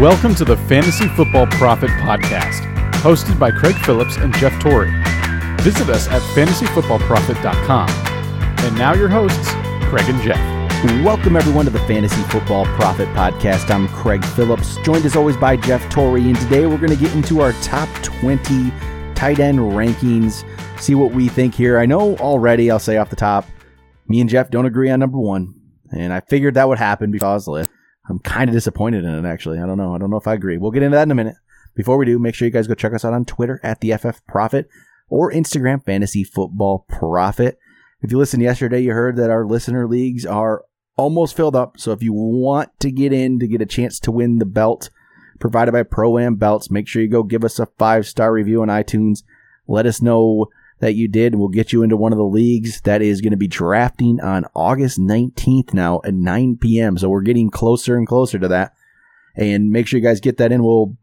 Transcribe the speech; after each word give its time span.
Welcome 0.00 0.34
to 0.36 0.46
the 0.46 0.56
Fantasy 0.56 1.08
Football 1.08 1.46
Profit 1.48 1.90
Podcast, 1.90 2.62
hosted 3.02 3.38
by 3.38 3.50
Craig 3.50 3.74
Phillips 3.84 4.16
and 4.16 4.34
Jeff 4.36 4.58
Torrey. 4.58 4.90
Visit 5.60 5.90
us 5.90 6.08
at 6.08 6.22
fantasyfootballprofit.com. 6.34 7.90
And 8.64 8.78
now 8.78 8.94
your 8.94 9.10
hosts, 9.10 9.50
Craig 9.90 10.08
and 10.08 10.18
Jeff. 10.22 10.38
Welcome, 11.04 11.36
everyone, 11.36 11.66
to 11.66 11.70
the 11.70 11.80
Fantasy 11.80 12.22
Football 12.22 12.64
Profit 12.76 13.08
Podcast. 13.08 13.70
I'm 13.70 13.88
Craig 13.88 14.24
Phillips, 14.24 14.78
joined 14.78 15.04
as 15.04 15.16
always 15.16 15.36
by 15.36 15.58
Jeff 15.58 15.86
Torrey. 15.90 16.22
And 16.22 16.36
today 16.36 16.64
we're 16.64 16.78
going 16.78 16.88
to 16.88 16.96
get 16.96 17.14
into 17.14 17.42
our 17.42 17.52
top 17.60 17.90
20 18.02 18.70
tight 19.14 19.38
end 19.38 19.58
rankings, 19.58 20.46
see 20.80 20.94
what 20.94 21.12
we 21.12 21.28
think 21.28 21.54
here. 21.54 21.78
I 21.78 21.84
know 21.84 22.16
already, 22.16 22.70
I'll 22.70 22.78
say 22.78 22.96
off 22.96 23.10
the 23.10 23.16
top, 23.16 23.44
me 24.08 24.22
and 24.22 24.30
Jeff 24.30 24.50
don't 24.50 24.64
agree 24.64 24.88
on 24.88 24.98
number 24.98 25.18
one. 25.18 25.56
And 25.92 26.10
I 26.10 26.20
figured 26.20 26.54
that 26.54 26.68
would 26.68 26.78
happen 26.78 27.10
because. 27.10 27.46
I'm 28.10 28.18
kind 28.18 28.50
of 28.50 28.54
disappointed 28.54 29.04
in 29.04 29.24
it, 29.24 29.28
actually. 29.28 29.58
I 29.58 29.66
don't 29.66 29.78
know. 29.78 29.94
I 29.94 29.98
don't 29.98 30.10
know 30.10 30.16
if 30.16 30.26
I 30.26 30.34
agree. 30.34 30.58
We'll 30.58 30.72
get 30.72 30.82
into 30.82 30.96
that 30.96 31.04
in 31.04 31.10
a 31.10 31.14
minute. 31.14 31.36
Before 31.74 31.96
we 31.96 32.06
do, 32.06 32.18
make 32.18 32.34
sure 32.34 32.46
you 32.46 32.52
guys 32.52 32.66
go 32.66 32.74
check 32.74 32.92
us 32.92 33.04
out 33.04 33.12
on 33.12 33.24
Twitter 33.24 33.60
at 33.62 33.80
the 33.80 33.96
FF 33.96 34.26
Profit 34.26 34.68
or 35.08 35.32
Instagram 35.32 35.84
Fantasy 35.84 36.24
Football 36.24 36.84
Profit. 36.88 37.58
If 38.02 38.10
you 38.10 38.18
listened 38.18 38.42
yesterday, 38.42 38.80
you 38.80 38.92
heard 38.92 39.16
that 39.16 39.30
our 39.30 39.46
listener 39.46 39.86
leagues 39.86 40.26
are 40.26 40.64
almost 40.96 41.36
filled 41.36 41.54
up. 41.54 41.78
So 41.78 41.92
if 41.92 42.02
you 42.02 42.12
want 42.12 42.78
to 42.80 42.90
get 42.90 43.12
in 43.12 43.38
to 43.38 43.46
get 43.46 43.62
a 43.62 43.66
chance 43.66 44.00
to 44.00 44.12
win 44.12 44.38
the 44.38 44.46
belt 44.46 44.90
provided 45.38 45.72
by 45.72 45.82
Pro 45.82 46.18
Am 46.18 46.34
Belts, 46.34 46.70
make 46.70 46.88
sure 46.88 47.02
you 47.02 47.08
go 47.08 47.22
give 47.22 47.44
us 47.44 47.58
a 47.58 47.66
five 47.78 48.06
star 48.06 48.32
review 48.32 48.62
on 48.62 48.68
iTunes. 48.68 49.22
Let 49.68 49.86
us 49.86 50.02
know 50.02 50.46
that 50.80 50.94
you 50.94 51.08
did. 51.08 51.34
We'll 51.34 51.48
get 51.48 51.72
you 51.72 51.82
into 51.82 51.96
one 51.96 52.12
of 52.12 52.18
the 52.18 52.24
leagues 52.24 52.80
that 52.82 53.02
is 53.02 53.20
going 53.20 53.30
to 53.30 53.36
be 53.36 53.48
drafting 53.48 54.20
on 54.20 54.46
August 54.54 54.98
19th 54.98 55.72
now 55.72 56.00
at 56.04 56.14
9 56.14 56.58
p.m. 56.60 56.98
So 56.98 57.08
we're 57.08 57.20
getting 57.22 57.50
closer 57.50 57.96
and 57.96 58.06
closer 58.06 58.38
to 58.38 58.48
that. 58.48 58.74
And 59.36 59.70
make 59.70 59.86
sure 59.86 59.98
you 59.98 60.04
guys 60.04 60.20
get 60.20 60.38
that 60.38 60.52
in. 60.52 60.64
We'll 60.64 60.96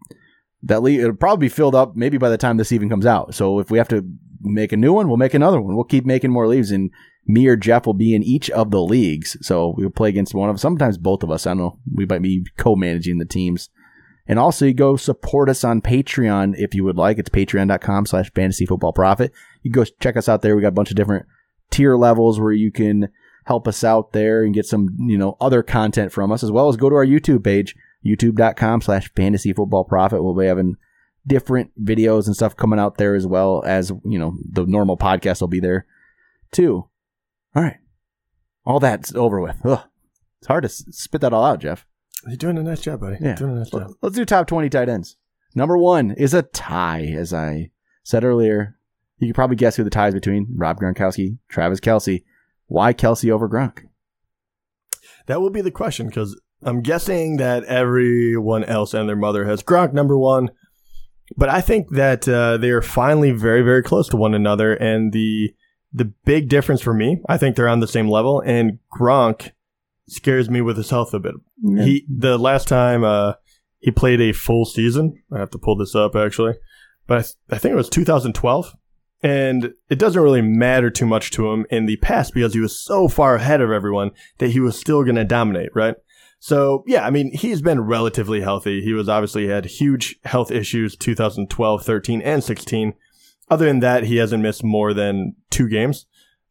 that 0.64 0.82
league 0.82 1.00
it'll 1.00 1.16
probably 1.16 1.46
be 1.46 1.54
filled 1.54 1.76
up 1.76 1.96
maybe 1.96 2.18
by 2.18 2.30
the 2.30 2.38
time 2.38 2.58
this 2.58 2.72
even 2.72 2.90
comes 2.90 3.06
out. 3.06 3.34
So 3.36 3.60
if 3.60 3.72
we 3.72 3.78
have 3.78 3.88
to 3.90 4.04
make 4.42 4.72
a 4.72 4.78
new 4.78 4.94
one, 4.94 5.08
we'll 5.08 5.18
make 5.18 5.34
another 5.34 5.62
one. 5.62 5.76
We'll 5.76 5.86
keep 5.86 6.06
making 6.06 6.32
more 6.32 6.48
leagues 6.48 6.72
and 6.72 6.92
me 7.26 7.48
or 7.48 7.56
Jeff 7.56 7.86
will 7.86 7.94
be 7.94 8.16
in 8.16 8.24
each 8.24 8.50
of 8.50 8.72
the 8.72 8.82
leagues. 8.82 9.38
So 9.42 9.76
we'll 9.78 9.90
play 9.90 10.10
against 10.10 10.34
one 10.34 10.50
of. 10.50 10.60
Sometimes 10.60 10.98
both 10.98 11.24
of 11.24 11.32
us. 11.32 11.46
I 11.46 11.52
don't 11.52 11.58
know. 11.58 11.80
We 11.94 12.06
might 12.06 12.22
be 12.22 12.46
co-managing 12.58 13.18
the 13.18 13.26
teams. 13.26 13.70
And 14.28 14.38
also 14.38 14.66
you 14.66 14.74
go 14.74 14.98
support 14.98 15.50
us 15.50 15.64
on 15.64 15.82
Patreon 15.82 16.56
if 16.58 16.74
you 16.76 16.84
would 16.84 16.98
like. 16.98 17.18
It's 17.18 17.30
patreon.com 17.30 18.06
slash 18.06 18.32
fantasy 18.34 18.66
football 18.66 18.94
profit. 18.94 19.32
You 19.64 19.72
go 19.72 19.86
check 20.02 20.18
us 20.18 20.28
out 20.28 20.42
there. 20.42 20.56
We 20.56 20.62
got 20.62 20.70
a 20.70 20.72
bunch 20.72 20.90
of 20.90 20.98
different 20.98 21.26
tier 21.72 21.96
levels 21.96 22.40
where 22.40 22.52
you 22.52 22.72
can 22.72 23.10
help 23.46 23.68
us 23.68 23.84
out 23.84 24.12
there 24.12 24.44
and 24.44 24.54
get 24.54 24.66
some, 24.66 24.90
you 25.00 25.18
know, 25.18 25.38
other 25.40 25.64
content 25.64 26.12
from 26.12 26.32
us 26.32 26.44
as 26.44 26.52
well 26.52 26.68
as 26.68 26.76
go 26.76 26.90
to 26.90 26.96
our 26.96 27.06
YouTube 27.06 27.44
page, 27.44 27.76
youtube.com 28.06 28.82
slash 28.82 29.10
fantasy 29.16 29.54
football 29.54 29.86
profit. 29.86 30.24
We'll 30.24 30.36
be 30.36 30.46
having 30.46 30.76
different 31.26 31.72
videos 31.84 32.26
and 32.26 32.36
stuff 32.36 32.56
coming 32.56 32.80
out 32.80 32.98
there 32.98 33.16
as 33.16 33.26
well 33.26 33.64
as, 33.66 33.92
you 34.04 34.20
know, 34.20 34.38
the 34.50 34.66
normal 34.66 34.98
podcast 34.98 35.40
will 35.40 35.48
be 35.48 35.62
there 35.62 35.86
too. 36.52 36.88
All 37.56 37.64
right. 37.64 37.78
All 38.66 38.80
that's 38.82 39.16
over 39.16 39.40
with. 39.40 39.66
Ugh. 39.66 39.84
It's 40.40 40.48
hard 40.48 40.64
to 40.64 40.70
spit 40.70 41.22
that 41.22 41.34
all 41.34 41.46
out, 41.46 41.60
Jeff. 41.60 41.86
You're 42.28 42.38
doing 42.38 42.58
a 42.58 42.64
nice 42.64 42.82
job, 42.82 43.00
buddy. 43.00 43.18
Yeah. 43.22 43.36
Doing 43.36 43.52
a 43.52 43.60
nice 43.60 43.70
job. 43.70 43.92
Let's 44.02 44.16
do 44.16 44.26
top 44.26 44.48
20 44.48 44.70
tight 44.70 44.90
ends. 44.90 45.18
Number 45.56 45.78
one 45.78 46.12
is 46.12 46.34
a 46.34 46.44
tie, 46.44 47.06
as 47.18 47.34
I 47.34 47.72
said 48.04 48.24
earlier. 48.24 48.78
You 49.18 49.28
can 49.28 49.34
probably 49.34 49.56
guess 49.56 49.76
who 49.76 49.84
the 49.84 49.90
tie 49.90 50.10
is 50.10 50.14
between 50.14 50.48
Rob 50.56 50.80
Gronkowski, 50.80 51.38
Travis 51.50 51.80
Kelce. 51.80 52.24
Why 52.68 52.94
Kelce 52.94 53.32
over 53.32 53.50
Gronk? 53.50 53.86
That 55.26 55.42
will 55.42 55.50
be 55.50 55.62
the 55.62 55.72
question 55.72 56.08
because 56.08 56.40
I'm 56.62 56.82
guessing 56.82 57.38
that 57.38 57.64
everyone 57.64 58.64
else 58.64 58.94
and 58.94 59.08
their 59.08 59.16
mother 59.16 59.46
has 59.46 59.64
Gronk 59.64 59.94
number 59.94 60.18
one. 60.18 60.52
But 61.36 61.50
I 61.50 61.62
think 61.62 61.90
that 61.92 62.28
uh, 62.28 62.58
they 62.58 62.70
are 62.70 62.82
finally 62.82 63.32
very, 63.32 63.62
very 63.62 63.84
close 63.84 64.08
to 64.10 64.18
one 64.18 64.34
another. 64.34 64.74
And 64.74 65.12
the 65.12 65.54
the 65.94 66.06
big 66.06 66.50
difference 66.50 66.82
for 66.82 66.94
me, 66.94 67.22
I 67.28 67.38
think 67.38 67.56
they're 67.56 67.68
on 67.68 67.80
the 67.80 67.88
same 67.88 68.10
level. 68.10 68.42
And 68.46 68.80
Gronk 68.94 69.52
scares 70.08 70.50
me 70.50 70.62
with 70.62 70.78
his 70.78 70.90
health 70.90 71.14
a 71.14 71.20
bit. 71.20 71.36
He 71.84 72.06
the 72.10 72.38
last 72.38 72.68
time 72.68 73.04
uh, 73.04 73.34
he 73.80 73.92
played 73.92 74.22
a 74.22 74.34
full 74.34 74.66
season, 74.66 75.22
I 75.32 75.40
have 75.40 75.52
to 75.52 75.58
pull 75.58 75.76
this 75.76 75.96
up 75.96 76.16
actually, 76.16 76.54
but 77.06 77.18
I, 77.18 77.22
th- 77.22 77.36
I 77.52 77.58
think 77.58 77.74
it 77.74 77.78
was 77.78 77.90
2012. 77.90 78.74
And 79.24 79.74
it 79.90 79.98
doesn't 79.98 80.22
really 80.22 80.44
matter 80.44 80.92
too 80.92 81.08
much 81.08 81.32
to 81.32 81.52
him 81.52 81.66
in 81.72 81.88
the 81.88 81.98
past 81.98 82.36
because 82.36 82.54
he 82.54 82.60
was 82.60 82.80
so 82.80 83.08
far 83.08 83.36
ahead 83.36 83.62
of 83.62 83.72
everyone 83.72 84.12
that 84.38 84.52
he 84.52 84.60
was 84.60 84.80
still 84.80 85.04
going 85.04 85.16
to 85.16 85.24
dominate, 85.24 85.70
right? 85.74 85.96
So 86.40 86.84
yeah, 86.86 87.06
I 87.06 87.10
mean, 87.10 87.32
he's 87.34 87.62
been 87.62 87.82
relatively 87.82 88.42
healthy. 88.42 88.82
He 88.82 88.94
was 88.94 89.10
obviously 89.10 89.48
had 89.48 89.66
huge 89.66 90.18
health 90.24 90.52
issues 90.52 90.96
2012, 90.96 91.84
13, 91.84 92.22
and 92.22 92.44
16. 92.44 92.94
Other 93.50 93.66
than 93.66 93.80
that, 93.80 94.04
he 94.04 94.18
hasn't 94.18 94.44
missed 94.44 94.64
more 94.64 94.94
than 94.94 95.36
two 95.50 95.68
games. 95.68 96.06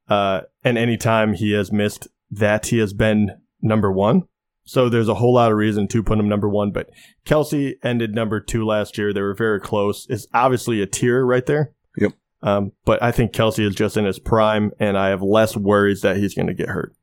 Uh, 0.08 0.42
and 0.64 0.78
anytime 0.78 1.34
he 1.34 1.52
has 1.52 1.70
missed 1.70 2.08
that, 2.30 2.66
he 2.66 2.78
has 2.78 2.92
been 2.92 3.30
number 3.60 3.92
one. 3.92 4.22
So 4.64 4.88
there's 4.88 5.08
a 5.08 5.14
whole 5.14 5.34
lot 5.34 5.52
of 5.52 5.58
reason 5.58 5.86
to 5.88 6.02
put 6.02 6.18
him 6.18 6.28
number 6.28 6.48
one. 6.48 6.72
But 6.72 6.90
Kelce 7.24 7.74
ended 7.84 8.14
number 8.14 8.40
two 8.40 8.66
last 8.66 8.98
year. 8.98 9.12
They 9.12 9.20
were 9.20 9.34
very 9.34 9.60
close. 9.60 10.06
It's 10.08 10.26
obviously 10.34 10.82
a 10.82 10.86
tier 10.86 11.24
right 11.24 11.46
there. 11.46 11.72
Yep. 11.96 12.12
Um, 12.42 12.72
but 12.84 13.02
I 13.02 13.12
think 13.12 13.32
Kelce 13.32 13.64
is 13.64 13.74
just 13.74 13.96
in 13.96 14.04
his 14.04 14.18
prime, 14.18 14.72
and 14.78 14.98
I 14.98 15.08
have 15.08 15.22
less 15.22 15.56
worries 15.56 16.02
that 16.02 16.16
he's 16.16 16.34
going 16.34 16.48
to 16.48 16.54
get 16.54 16.68
hurt. 16.68 16.94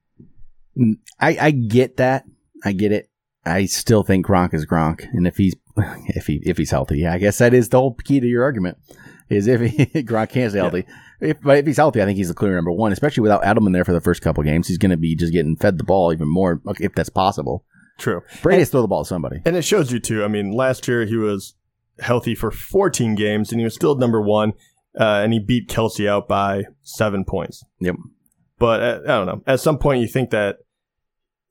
I, 1.20 1.38
I 1.40 1.52
get 1.52 1.98
that. 1.98 2.26
I 2.66 2.74
get 2.74 2.92
it. 2.92 3.10
I 3.46 3.66
still 3.66 4.04
think 4.04 4.26
Gronk 4.26 4.54
is 4.54 4.66
Gronk, 4.66 5.06
and 5.12 5.28
if 5.28 5.38
he's 5.38 5.56
if 6.08 6.28
he 6.28 6.42
if 6.44 6.58
he's 6.58 6.72
healthy, 6.72 7.00
yeah, 7.00 7.14
I 7.14 7.18
guess 7.18 7.40
that 7.40 7.54
is 7.54 7.70
the 7.70 7.80
whole 7.80 7.94
key 7.94 8.20
to 8.20 8.28
your 8.28 8.44
argument. 8.44 8.78
Is 9.36 9.48
if 9.48 9.62
he, 9.62 9.86
Gronk 10.04 10.30
can't 10.30 10.52
stay 10.52 10.60
healthy. 10.60 10.86
If, 11.22 11.42
but 11.42 11.58
if 11.58 11.66
he's 11.66 11.78
healthy, 11.78 12.02
I 12.02 12.06
think 12.06 12.18
he's 12.18 12.28
the 12.28 12.34
clear 12.34 12.56
number 12.56 12.72
one, 12.72 12.92
especially 12.92 13.22
without 13.22 13.44
Edelman 13.44 13.74
there 13.74 13.86
for 13.86 13.94
the 13.94 14.02
first 14.02 14.22
couple 14.22 14.44
games. 14.44 14.68
He's 14.68 14.78
going 14.78 14.92
to 14.92 14.98
be 14.98 15.16
just 15.16 15.34
getting 15.34 15.56
fed 15.56 15.78
the 15.78 15.84
ball 15.84 16.12
even 16.12 16.28
more, 16.28 16.62
if 16.80 16.94
that's 16.96 17.10
possible. 17.10 17.66
True. 17.98 18.22
Brady 18.42 18.60
has 18.60 18.70
throw 18.70 18.82
the 18.82 18.88
ball 18.88 19.04
to 19.04 19.08
somebody. 19.08 19.42
And 19.46 19.56
it 19.56 19.64
shows 19.64 19.92
you 19.92 20.00
too. 20.00 20.24
I 20.24 20.28
mean, 20.28 20.52
last 20.52 20.88
year 20.88 21.06
he 21.06 21.16
was 21.16 21.56
healthy 22.00 22.36
for 22.36 22.52
14 22.52 23.16
games, 23.16 23.52
and 23.52 23.60
he 23.60 23.64
was 23.64 23.76
still 23.76 23.96
number 23.96 24.22
one, 24.22 24.54
uh, 25.00 25.22
and 25.24 25.34
he 25.34 25.40
beat 25.40 25.70
Kelce 25.70 26.08
out 26.08 26.28
by 26.28 26.64
seven 26.82 27.24
points. 27.24 27.64
Yep. 27.80 27.96
But 28.60 28.82
uh, 28.82 29.00
I 29.04 29.08
don't 29.08 29.26
know. 29.26 29.44
At 29.46 29.60
some 29.60 29.78
point, 29.78 30.02
you 30.02 30.08
think 30.08 30.32
that 30.32 30.58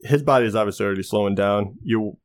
his 0.00 0.22
body 0.22 0.47
is 0.47 0.54
obviously 0.54 0.87
already 0.87 1.03
slowing 1.03 1.34
down. 1.34 1.76
You, 1.82 2.19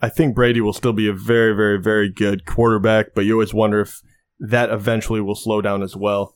I 0.00 0.08
think 0.08 0.34
Brady 0.34 0.60
will 0.60 0.72
still 0.72 0.92
be 0.92 1.08
a 1.08 1.12
very, 1.12 1.54
very, 1.54 1.80
very 1.80 2.08
good 2.10 2.44
quarterback, 2.46 3.14
but 3.14 3.24
you 3.24 3.34
always 3.34 3.54
wonder 3.54 3.80
if 3.80 4.00
that 4.40 4.70
eventually 4.70 5.20
will 5.20 5.34
slow 5.34 5.60
down 5.60 5.82
as 5.82 5.96
well. 5.96 6.34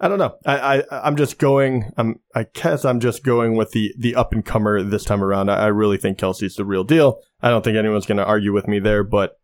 I 0.00 0.08
don't 0.08 0.18
know. 0.18 0.36
I, 0.44 0.82
I 0.90 1.06
I'm 1.06 1.16
just 1.16 1.38
going. 1.38 1.92
I'm. 1.96 2.20
I 2.34 2.46
guess 2.52 2.84
I'm 2.84 2.98
just 3.00 3.22
going 3.24 3.56
with 3.56 3.70
the 3.70 3.94
the 3.96 4.16
up 4.16 4.32
and 4.32 4.44
comer 4.44 4.82
this 4.82 5.04
time 5.04 5.22
around. 5.22 5.50
I, 5.50 5.54
I 5.64 5.66
really 5.68 5.96
think 5.98 6.18
Kelce's 6.18 6.56
the 6.56 6.64
real 6.64 6.84
deal. 6.84 7.20
I 7.40 7.48
don't 7.48 7.62
think 7.62 7.76
anyone's 7.76 8.06
going 8.06 8.18
to 8.18 8.24
argue 8.26 8.52
with 8.52 8.66
me 8.66 8.80
there. 8.80 9.04
But 9.04 9.38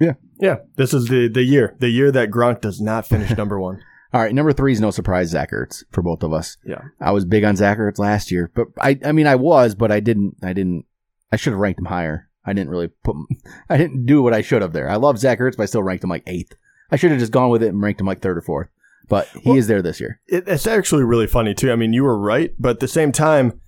Yeah. 0.00 0.14
yeah. 0.40 0.56
This 0.76 0.92
is 0.92 1.06
the 1.08 1.28
the 1.28 1.44
year, 1.44 1.76
the 1.78 1.90
year 1.90 2.10
that 2.10 2.30
Gronk 2.30 2.60
does 2.60 2.80
not 2.80 3.06
finish 3.06 3.30
number 3.36 3.58
one. 3.60 3.80
All 4.12 4.20
right, 4.20 4.34
number 4.34 4.52
three 4.52 4.72
is 4.72 4.80
no 4.80 4.92
surprise, 4.92 5.30
Zach 5.30 5.50
Ertz 5.50 5.82
for 5.90 6.00
both 6.02 6.22
of 6.22 6.32
us. 6.32 6.56
Yeah. 6.64 6.82
I 7.00 7.10
was 7.10 7.24
big 7.24 7.42
on 7.42 7.56
Zach 7.56 7.78
Ertz 7.78 7.98
last 7.98 8.30
year, 8.30 8.48
but 8.54 8.68
I, 8.80 8.96
I 9.04 9.10
mean, 9.10 9.26
I 9.26 9.34
was, 9.34 9.74
but 9.74 9.90
I 9.90 9.98
didn't, 9.98 10.36
I 10.40 10.52
didn't, 10.52 10.84
I 11.32 11.36
should 11.36 11.52
have 11.52 11.58
ranked 11.58 11.80
him 11.80 11.86
higher. 11.86 12.28
I 12.46 12.52
didn't 12.52 12.70
really 12.70 12.88
put, 13.02 13.16
I 13.68 13.76
didn't 13.76 14.06
do 14.06 14.22
what 14.22 14.32
I 14.32 14.40
should 14.40 14.62
have 14.62 14.72
there. 14.72 14.88
I 14.88 14.96
love 14.96 15.18
Zach 15.18 15.40
Ertz, 15.40 15.56
but 15.56 15.64
I 15.64 15.66
still 15.66 15.82
ranked 15.82 16.04
him 16.04 16.10
like 16.10 16.22
eighth. 16.28 16.54
I 16.90 16.96
should 16.96 17.10
have 17.10 17.20
just 17.20 17.32
gone 17.32 17.50
with 17.50 17.62
it 17.62 17.68
and 17.68 17.80
ranked 17.82 18.00
him 18.00 18.06
like 18.06 18.20
third 18.22 18.38
or 18.38 18.42
fourth, 18.42 18.68
but 19.08 19.26
he 19.28 19.48
Well- 19.50 19.58
is 19.58 19.66
there 19.66 19.82
this 19.82 20.00
year. 20.00 20.20
It, 20.26 20.44
it's 20.46 20.66
actually 20.66 21.04
really 21.04 21.26
funny 21.26 21.54
too. 21.54 21.72
I 21.72 21.76
mean, 21.76 21.92
you 21.92 22.04
were 22.04 22.18
right, 22.18 22.52
but 22.58 22.70
at 22.70 22.80
the 22.80 22.88
same 22.88 23.12
time, 23.12 23.60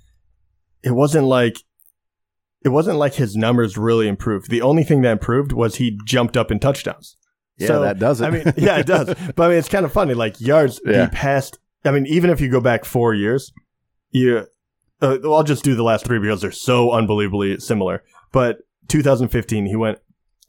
it 0.82 0.92
wasn't 0.92 1.26
like 1.26 1.56
it 2.64 2.70
wasn't 2.70 2.98
like 2.98 3.14
his 3.14 3.36
numbers 3.36 3.76
really 3.78 4.08
improved. 4.08 4.50
The 4.50 4.62
only 4.62 4.82
thing 4.82 5.02
that 5.02 5.12
improved 5.12 5.52
was 5.52 5.76
he 5.76 5.98
jumped 6.04 6.36
up 6.36 6.50
in 6.50 6.58
touchdowns. 6.58 7.16
Yeah, 7.58 7.68
So, 7.68 7.80
that 7.82 7.98
does 7.98 8.20
it. 8.20 8.24
I 8.26 8.30
mean, 8.30 8.52
yeah, 8.56 8.78
it 8.78 8.86
does. 8.86 9.14
But 9.36 9.44
I 9.44 9.48
mean, 9.50 9.58
it's 9.58 9.68
kind 9.68 9.84
of 9.86 9.92
funny. 9.92 10.14
Like 10.14 10.40
yards, 10.40 10.80
Yeah. 10.84 11.04
he 11.04 11.10
passed. 11.10 11.58
I 11.84 11.90
mean, 11.92 12.06
even 12.06 12.28
if 12.30 12.40
you 12.40 12.50
go 12.50 12.60
back 12.60 12.84
four 12.84 13.14
years, 13.14 13.52
you. 14.10 14.46
Uh, 15.00 15.18
I'll 15.24 15.42
just 15.44 15.62
do 15.62 15.74
the 15.74 15.82
last 15.82 16.04
three 16.06 16.18
because 16.18 16.40
they're 16.40 16.50
so 16.50 16.90
unbelievably 16.92 17.60
similar. 17.60 18.02
But 18.32 18.58
2015, 18.88 19.66
he 19.66 19.76
went 19.76 19.98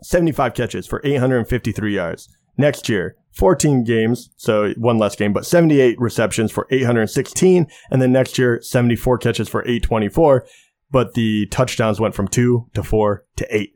75 0.01 0.53
catches 0.53 0.87
for 0.87 1.01
853 1.03 1.93
yards. 1.93 2.29
Next 2.57 2.89
year, 2.89 3.15
14 3.31 3.83
games, 3.83 4.29
so 4.35 4.73
one 4.77 4.97
less 4.97 5.15
game, 5.15 5.31
but 5.31 5.45
78 5.45 5.99
receptions 5.99 6.51
for 6.51 6.67
816. 6.71 7.67
And 7.91 8.01
then 8.01 8.11
next 8.11 8.37
year, 8.37 8.61
74 8.61 9.19
catches 9.19 9.47
for 9.47 9.61
824. 9.61 10.45
But 10.89 11.13
the 11.13 11.45
touchdowns 11.47 11.99
went 11.99 12.15
from 12.15 12.27
two 12.27 12.67
to 12.73 12.81
four 12.81 13.25
to 13.35 13.55
eight. 13.55 13.73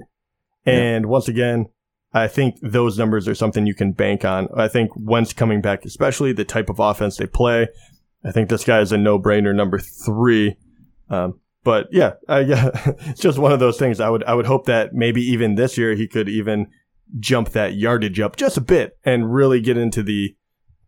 And 0.65 1.07
once 1.07 1.27
again, 1.27 1.67
I 2.13 2.27
think 2.27 2.55
those 2.61 2.97
numbers 2.97 3.27
are 3.27 3.35
something 3.35 3.65
you 3.65 3.75
can 3.75 3.91
bank 3.91 4.25
on. 4.25 4.47
I 4.55 4.67
think 4.67 4.91
Wentz 4.95 5.33
coming 5.33 5.61
back, 5.61 5.85
especially 5.85 6.33
the 6.33 6.45
type 6.45 6.69
of 6.69 6.79
offense 6.79 7.17
they 7.17 7.25
play, 7.25 7.67
I 8.23 8.31
think 8.31 8.49
this 8.49 8.63
guy 8.63 8.79
is 8.81 8.91
a 8.91 8.97
no 8.97 9.19
brainer 9.19 9.55
number 9.55 9.79
three. 9.79 10.57
Um, 11.09 11.39
but 11.63 11.87
yeah, 11.91 12.13
uh, 12.29 12.37
yeah, 12.45 12.69
it's 13.07 13.21
just 13.21 13.37
one 13.37 13.51
of 13.51 13.59
those 13.59 13.77
things. 13.77 13.99
I 13.99 14.09
would 14.09 14.23
I 14.23 14.33
would 14.33 14.45
hope 14.45 14.65
that 14.65 14.93
maybe 14.93 15.21
even 15.21 15.55
this 15.55 15.77
year 15.77 15.95
he 15.95 16.07
could 16.07 16.29
even 16.29 16.67
jump 17.19 17.49
that 17.49 17.75
yardage 17.75 18.19
up 18.19 18.35
just 18.35 18.57
a 18.57 18.61
bit 18.61 18.97
and 19.03 19.33
really 19.33 19.61
get 19.61 19.77
into 19.77 20.03
the 20.03 20.35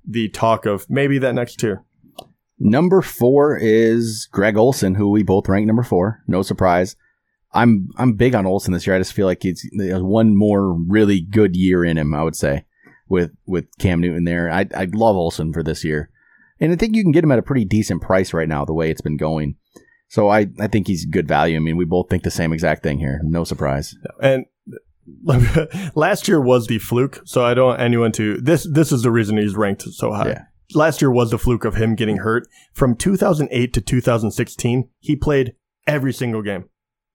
the 0.06 0.30
talk 0.30 0.66
of 0.66 0.90
maybe 0.90 1.18
that 1.18 1.36
next 1.36 1.60
tier. 1.60 1.86
Number 2.60 3.02
four 3.02 3.58
is 3.58 4.28
Greg 4.32 4.58
Olsen, 4.58 4.96
who 4.96 5.10
we 5.10 5.24
both 5.24 5.50
rank 5.50 5.66
number 5.66 5.84
four. 5.84 6.24
No 6.28 6.42
surprise. 6.42 6.96
I'm 7.54 7.90
I'm 7.98 8.14
big 8.14 8.36
on 8.36 8.46
Olsen 8.46 8.74
this 8.74 8.88
year. 8.88 8.96
I 8.96 9.00
just 9.00 9.14
feel 9.14 9.28
like 9.28 9.44
he's 9.44 9.68
one 9.74 10.36
more 10.36 10.74
really 10.74 11.22
good 11.22 11.56
year 11.56 11.84
in 11.84 11.98
him. 11.98 12.14
I 12.14 12.24
would 12.24 12.36
say 12.36 12.66
with 13.08 13.32
with 13.46 13.66
Cam 13.80 14.00
Newton 14.00 14.24
there. 14.24 14.50
I 14.50 14.66
I 14.76 14.88
love 14.94 15.16
Olsen 15.16 15.54
for 15.54 15.64
this 15.64 15.84
year, 15.84 16.10
and 16.60 16.72
I 16.72 16.76
think 16.76 16.96
you 16.96 17.04
can 17.04 17.12
get 17.12 17.24
him 17.24 17.32
at 17.32 17.40
a 17.40 17.44
pretty 17.44 17.66
decent 17.66 18.02
price 18.02 18.34
right 18.34 18.48
now. 18.48 18.66
The 18.66 18.74
way 18.74 18.90
it's 18.90 19.02
been 19.02 19.18
going, 19.18 19.56
so 20.08 20.30
I 20.30 20.48
I 20.60 20.68
think 20.68 20.88
he's 20.88 21.06
good 21.06 21.28
value. 21.28 21.56
I 21.56 21.60
mean, 21.60 21.78
we 21.78 21.86
both 21.86 22.10
think 22.10 22.24
the 22.24 22.32
same 22.32 22.54
exact 22.54 22.84
thing 22.84 23.00
here. 23.00 23.22
No 23.24 23.44
surprise. 23.44 23.96
And 24.22 24.46
last 25.96 26.28
year 26.28 26.40
was 26.42 26.68
the 26.68 26.80
fluke, 26.80 27.22
so 27.26 27.44
I 27.46 27.54
don't 27.54 27.68
want 27.68 27.82
anyone 27.82 28.12
to 28.14 28.38
this. 28.42 28.68
This 28.70 28.92
is 28.92 29.04
the 29.04 29.12
reason 29.12 29.38
he's 29.38 29.56
ranked 29.56 29.84
so 29.84 30.12
high. 30.14 30.30
Yeah. 30.30 30.44
Last 30.74 31.02
year 31.02 31.12
was 31.12 31.30
the 31.32 31.38
fluke 31.38 31.66
of 31.66 31.76
him 31.76 31.96
getting 31.96 32.18
hurt. 32.18 32.48
From 32.74 32.96
2008 32.96 33.74
to 33.74 33.82
2016, 33.82 34.90
he 35.00 35.16
played 35.16 35.56
every 35.86 36.14
single 36.14 36.42
game, 36.42 36.66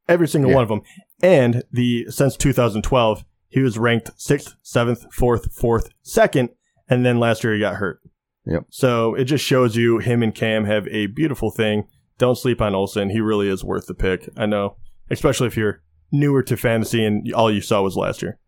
every 0.08 0.28
single 0.28 0.50
Yeah. 0.50 0.56
one 0.56 0.62
of 0.62 0.68
them. 0.68 0.82
And 1.22 1.62
the 1.72 2.06
since 2.10 2.36
2012, 2.36 3.24
he 3.48 3.60
was 3.60 3.78
ranked 3.78 4.10
sixth, 4.16 4.54
seventh, 4.62 5.06
fourth, 5.12 5.52
fourth, 5.52 5.88
second, 6.02 6.50
and 6.88 7.04
then 7.04 7.18
last 7.18 7.42
year 7.42 7.54
he 7.54 7.60
got 7.60 7.76
hurt. 7.76 8.00
Yep. 8.46 8.66
So 8.70 9.14
it 9.14 9.24
just 9.24 9.44
shows 9.44 9.76
you 9.76 9.98
him 9.98 10.22
and 10.22 10.34
Cam 10.34 10.64
have 10.64 10.86
a 10.88 11.06
beautiful 11.06 11.50
thing. 11.50 11.86
Don't 12.18 12.38
sleep 12.38 12.60
on 12.60 12.74
Olsen. 12.74 13.10
He 13.10 13.20
really 13.20 13.48
is 13.48 13.64
worth 13.64 13.86
the 13.86 13.94
pick. 13.94 14.28
I 14.36 14.46
know, 14.46 14.76
especially 15.10 15.46
if 15.48 15.56
you're 15.56 15.82
newer 16.10 16.42
to 16.42 16.56
fantasy 16.56 17.04
and 17.04 17.32
all 17.32 17.52
you 17.52 17.60
saw 17.60 17.82
was 17.82 17.96
last 17.96 18.22
year. 18.22 18.38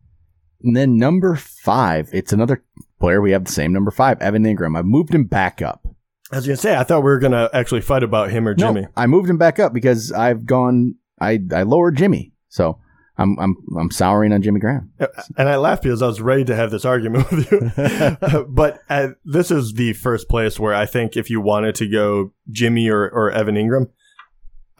And 0.62 0.76
then 0.76 0.96
number 0.98 1.36
five, 1.36 2.10
it's 2.12 2.32
another 2.32 2.64
player. 2.98 3.20
We 3.20 3.32
have 3.32 3.44
the 3.44 3.52
same 3.52 3.72
number 3.72 3.90
five, 3.90 4.20
Evan 4.20 4.44
Engram. 4.44 4.78
I 4.78 4.82
moved 4.82 5.14
him 5.14 5.24
back 5.24 5.62
up. 5.62 5.86
I 6.32 6.36
was 6.36 6.46
gonna 6.46 6.56
say, 6.56 6.76
I 6.76 6.84
thought 6.84 7.00
we 7.00 7.10
were 7.10 7.18
gonna 7.18 7.48
actually 7.52 7.80
fight 7.80 8.02
about 8.02 8.30
him 8.30 8.46
or 8.46 8.54
Jimmy. 8.54 8.82
No, 8.82 8.88
I 8.96 9.06
moved 9.06 9.28
him 9.28 9.38
back 9.38 9.58
up 9.58 9.72
because 9.72 10.12
I've 10.12 10.46
gone. 10.46 10.94
I 11.20 11.40
I 11.52 11.64
lowered 11.64 11.96
Jimmy, 11.96 12.32
so 12.48 12.78
I'm 13.20 13.38
I'm 13.38 13.56
I'm 13.78 13.90
souring 13.90 14.32
on 14.32 14.40
Jimmy 14.40 14.60
Graham. 14.60 14.92
And 15.36 15.48
I 15.48 15.56
laughed 15.56 15.82
because 15.82 16.02
I 16.02 16.06
was 16.06 16.20
ready 16.20 16.44
to 16.44 16.54
have 16.54 16.70
this 16.70 16.84
argument 16.84 17.30
with 17.32 17.50
you. 17.50 18.44
but 18.48 18.80
uh, 18.88 19.08
this 19.24 19.50
is 19.50 19.74
the 19.74 19.92
first 19.92 20.28
place 20.28 20.60
where 20.60 20.74
I 20.74 20.86
think 20.86 21.16
if 21.16 21.30
you 21.30 21.40
wanted 21.40 21.74
to 21.76 21.88
go 21.88 22.32
Jimmy 22.50 22.88
or, 22.88 23.08
or 23.08 23.30
Evan 23.30 23.56
Engram, 23.56 23.90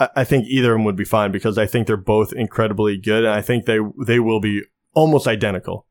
I, 0.01 0.25
think 0.25 0.47
either 0.47 0.73
of 0.73 0.77
them 0.77 0.85
would 0.85 0.97
be 0.97 1.05
fine 1.05 1.31
because 1.31 1.59
I 1.59 1.67
think 1.67 1.87
they're 1.87 1.97
both 1.97 2.33
incredibly 2.33 2.97
good, 2.97 3.25
and 3.25 3.35
I 3.35 3.43
think 3.43 3.67
they 3.67 3.79
they 4.07 4.19
will 4.19 4.41
be 4.41 4.63
almost 4.95 5.27
identical. 5.27 5.87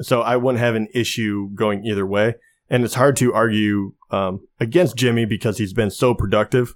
So 0.00 0.20
I 0.20 0.36
wouldn't 0.36 0.62
have 0.62 0.74
an 0.74 0.88
issue 0.92 1.50
going 1.54 1.84
either 1.84 2.06
way. 2.06 2.34
And 2.68 2.84
it's 2.84 2.94
hard 2.94 3.16
to 3.16 3.34
argue 3.34 3.92
um, 4.10 4.46
against 4.58 4.96
Jimmy 4.96 5.26
because 5.26 5.58
he's 5.58 5.72
been 5.72 5.90
so 5.90 6.14
productive. 6.14 6.74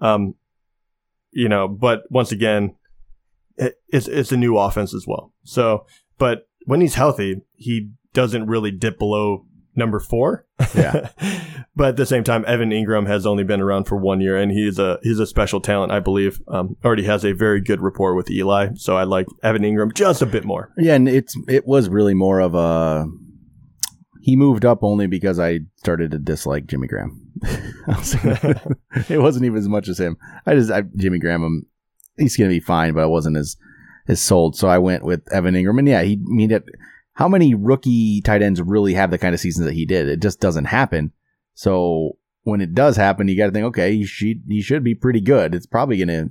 Um, 0.00 0.34
you 1.30 1.48
know, 1.48 1.68
but 1.68 2.02
once 2.10 2.32
again, 2.32 2.76
it, 3.56 3.76
it's 3.88 4.08
it's 4.08 4.32
a 4.32 4.36
new 4.36 4.58
offense 4.58 4.92
as 4.94 5.06
well. 5.06 5.32
So, 5.44 5.86
but 6.18 6.48
when 6.64 6.80
he's 6.80 6.96
healthy, 6.96 7.42
he 7.54 7.90
doesn't 8.12 8.46
really 8.46 8.70
dip 8.70 8.98
below 8.98 9.46
number 9.76 10.00
four. 10.00 10.46
Yeah. 10.74 11.10
but 11.76 11.88
at 11.88 11.96
the 11.96 12.06
same 12.06 12.24
time, 12.24 12.44
Evan 12.46 12.70
Engram 12.70 13.06
has 13.06 13.26
only 13.26 13.44
been 13.44 13.60
around 13.60 13.84
for 13.84 13.96
one 13.96 14.20
year, 14.20 14.36
and 14.36 14.50
he's 14.50 14.78
a 14.78 14.98
he's 15.02 15.18
a 15.18 15.26
special 15.26 15.60
talent, 15.60 15.92
I 15.92 16.00
believe. 16.00 16.40
Um, 16.48 16.76
already 16.84 17.04
has 17.04 17.24
a 17.24 17.32
very 17.32 17.60
good 17.60 17.80
rapport 17.80 18.14
with 18.14 18.30
Eli, 18.30 18.70
so 18.76 18.96
I 18.96 19.04
like 19.04 19.26
Evan 19.42 19.62
Engram 19.62 19.94
just 19.94 20.22
a 20.22 20.26
bit 20.26 20.44
more. 20.44 20.72
Yeah, 20.78 20.94
and 20.94 21.08
it's 21.08 21.36
it 21.48 21.66
was 21.66 21.88
really 21.88 22.14
more 22.14 22.40
of 22.40 22.54
a. 22.54 23.06
He 24.22 24.34
moved 24.34 24.64
up 24.64 24.82
only 24.82 25.06
because 25.06 25.38
I 25.38 25.60
started 25.76 26.10
to 26.10 26.18
dislike 26.18 26.66
Jimmy 26.66 26.88
Graham. 26.88 27.30
I'll 27.86 28.02
say 28.02 28.18
that. 28.18 28.76
it 29.08 29.18
wasn't 29.18 29.44
even 29.44 29.58
as 29.58 29.68
much 29.68 29.86
as 29.88 30.00
him. 30.00 30.16
I 30.46 30.54
just 30.54 30.70
I, 30.70 30.82
Jimmy 30.96 31.18
Graham. 31.18 31.44
um, 31.44 31.66
He's 32.16 32.36
gonna 32.36 32.48
be 32.48 32.60
fine, 32.60 32.94
but 32.94 33.02
I 33.02 33.06
wasn't 33.06 33.36
as 33.36 33.56
as 34.08 34.20
sold. 34.20 34.56
So 34.56 34.68
I 34.68 34.78
went 34.78 35.04
with 35.04 35.30
Evan 35.32 35.54
Engram, 35.54 35.78
and 35.78 35.88
yeah, 35.88 36.02
he 36.02 36.14
I 36.14 36.18
mean 36.22 36.48
that. 36.48 36.64
How 37.16 37.28
many 37.28 37.54
rookie 37.54 38.22
tight 38.22 38.42
ends 38.42 38.62
really 38.62 38.94
have 38.94 39.10
the 39.10 39.18
kind 39.18 39.34
of 39.34 39.40
seasons 39.40 39.66
that 39.66 39.74
he 39.74 39.84
did? 39.84 40.08
It 40.08 40.22
just 40.22 40.40
doesn't 40.40 40.66
happen. 40.66 41.12
So 41.54 42.18
when 42.42 42.60
it 42.60 42.74
does 42.74 42.96
happen, 42.96 43.28
you 43.28 43.36
got 43.36 43.46
to 43.46 43.52
think, 43.52 43.66
okay, 43.66 43.94
he 43.94 44.06
should 44.06 44.42
he 44.48 44.62
should 44.62 44.84
be 44.84 44.94
pretty 44.94 45.20
good. 45.20 45.54
It's 45.54 45.66
probably 45.66 45.98
gonna 45.98 46.30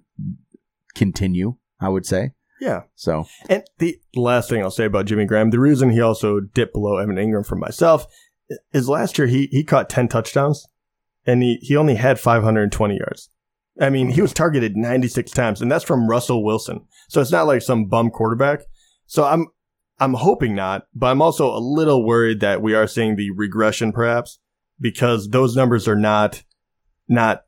continue. 0.96 1.58
I 1.80 1.90
would 1.90 2.06
say. 2.06 2.32
Yeah. 2.60 2.84
So 2.96 3.26
And 3.50 3.64
the 3.80 4.00
last 4.16 4.50
thing 4.50 4.62
I'll 4.62 4.72
say 4.72 4.86
about 4.86 5.06
Jimmy 5.06 5.26
Graham, 5.26 5.50
the 5.50 5.60
reason 5.60 5.90
he 5.90 6.02
also 6.02 6.40
dipped 6.40 6.74
below 6.74 6.98
Evan 6.98 7.18
Engram 7.18 7.46
for 7.46 7.56
myself 7.56 8.08
is 8.72 8.88
last 8.88 9.18
year 9.18 9.28
he, 9.28 9.48
he 9.52 9.64
caught 9.64 9.90
10 9.90 10.08
touchdowns 10.08 10.66
and 11.26 11.44
he, 11.44 11.58
he 11.62 11.76
only 11.76 11.96
had 11.96 12.20
520 12.20 12.98
yards. 12.98 13.30
I 13.80 13.90
mean, 13.90 14.10
he 14.12 14.22
was 14.22 14.34
targeted 14.34 14.78
96 14.78 15.32
times 15.32 15.62
and 15.62 15.70
that's 15.70 15.84
from 15.84 16.08
Russell 16.08 16.46
Wilson. 16.46 16.86
So 17.10 17.20
it's 17.20 17.32
not 17.32 17.48
like 17.48 17.62
some 17.62 17.86
bum 17.86 18.10
quarterback. 18.10 18.62
So 19.06 19.26
I'm, 19.26 19.48
I'm 20.00 20.14
hoping 20.14 20.56
not, 20.56 20.88
but 20.94 21.08
I'm 21.08 21.22
also 21.22 21.56
a 21.56 21.60
little 21.60 22.06
worried 22.06 22.40
that 22.42 22.62
we 22.62 22.74
are 22.74 22.88
seeing 22.88 23.16
the 23.16 23.32
regression 23.32 23.92
perhaps 23.92 24.40
because 24.80 25.30
those 25.30 25.56
numbers 25.56 25.88
are 25.88 25.96
not, 25.96 26.44
not, 27.08 27.44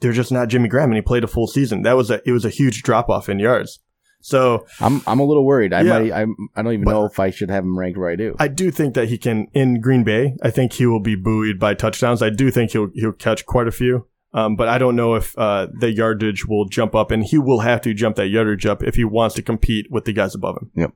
they're 0.00 0.12
just 0.12 0.32
not 0.32 0.48
Jimmy 0.48 0.68
Graham 0.68 0.90
and 0.90 0.96
he 0.96 1.02
played 1.02 1.24
a 1.24 1.28
full 1.28 1.46
season. 1.46 1.82
That 1.82 1.96
was 1.96 2.10
a, 2.10 2.20
it 2.28 2.32
was 2.32 2.44
a 2.44 2.50
huge 2.50 2.82
drop 2.82 3.08
off 3.08 3.28
in 3.28 3.38
yards. 3.38 3.80
So 4.20 4.66
I'm 4.80 5.02
I'm 5.06 5.20
a 5.20 5.24
little 5.24 5.46
worried. 5.46 5.72
I 5.72 5.82
Yeah. 5.82 5.98
might 6.00 6.12
I 6.12 6.26
I 6.56 6.62
don't 6.62 6.72
even 6.72 6.84
know 6.84 7.04
if 7.04 7.20
I 7.20 7.30
should 7.30 7.48
have 7.48 7.62
him 7.62 7.78
ranked 7.78 7.96
where 7.96 8.10
I 8.10 8.16
do. 8.16 8.34
I 8.40 8.48
do 8.48 8.72
think 8.72 8.94
that 8.94 9.08
he 9.08 9.18
can 9.18 9.46
in 9.52 9.80
Green 9.80 10.02
Bay. 10.02 10.34
I 10.42 10.50
think 10.50 10.72
he 10.72 10.86
will 10.86 11.00
be 11.00 11.14
buoyed 11.14 11.60
by 11.60 11.74
touchdowns. 11.74 12.22
I 12.22 12.30
do 12.30 12.50
think 12.50 12.72
he'll 12.72 12.88
he'll 12.94 13.12
catch 13.12 13.46
quite 13.46 13.68
a 13.68 13.70
few. 13.70 14.08
Um, 14.34 14.56
but 14.56 14.68
I 14.68 14.78
don't 14.78 14.96
know 14.96 15.14
if 15.14 15.38
uh, 15.38 15.68
the 15.78 15.92
yardage 15.92 16.44
will 16.46 16.64
jump 16.66 16.94
up, 16.94 17.10
and 17.12 17.22
he 17.24 17.38
will 17.38 17.60
have 17.60 17.80
to 17.82 17.94
jump 17.94 18.16
that 18.16 18.26
yardage 18.26 18.66
up 18.66 18.82
if 18.82 18.96
he 18.96 19.04
wants 19.04 19.34
to 19.36 19.42
compete 19.42 19.86
with 19.90 20.06
the 20.06 20.12
guys 20.12 20.34
above 20.34 20.56
him. 20.74 20.92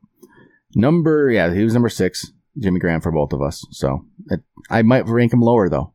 Number 0.75 1.31
yeah, 1.31 1.53
he 1.53 1.65
was 1.65 1.75
number 1.75 1.89
six. 1.89 2.31
Jimmy 2.59 2.81
Graham 2.81 3.01
for 3.01 3.13
both 3.13 3.33
of 3.33 3.41
us. 3.43 3.65
So 3.71 4.05
it, 4.27 4.41
I 4.69 4.83
might 4.83 5.07
rank 5.07 5.33
him 5.33 5.41
lower 5.41 5.69
though. 5.69 5.95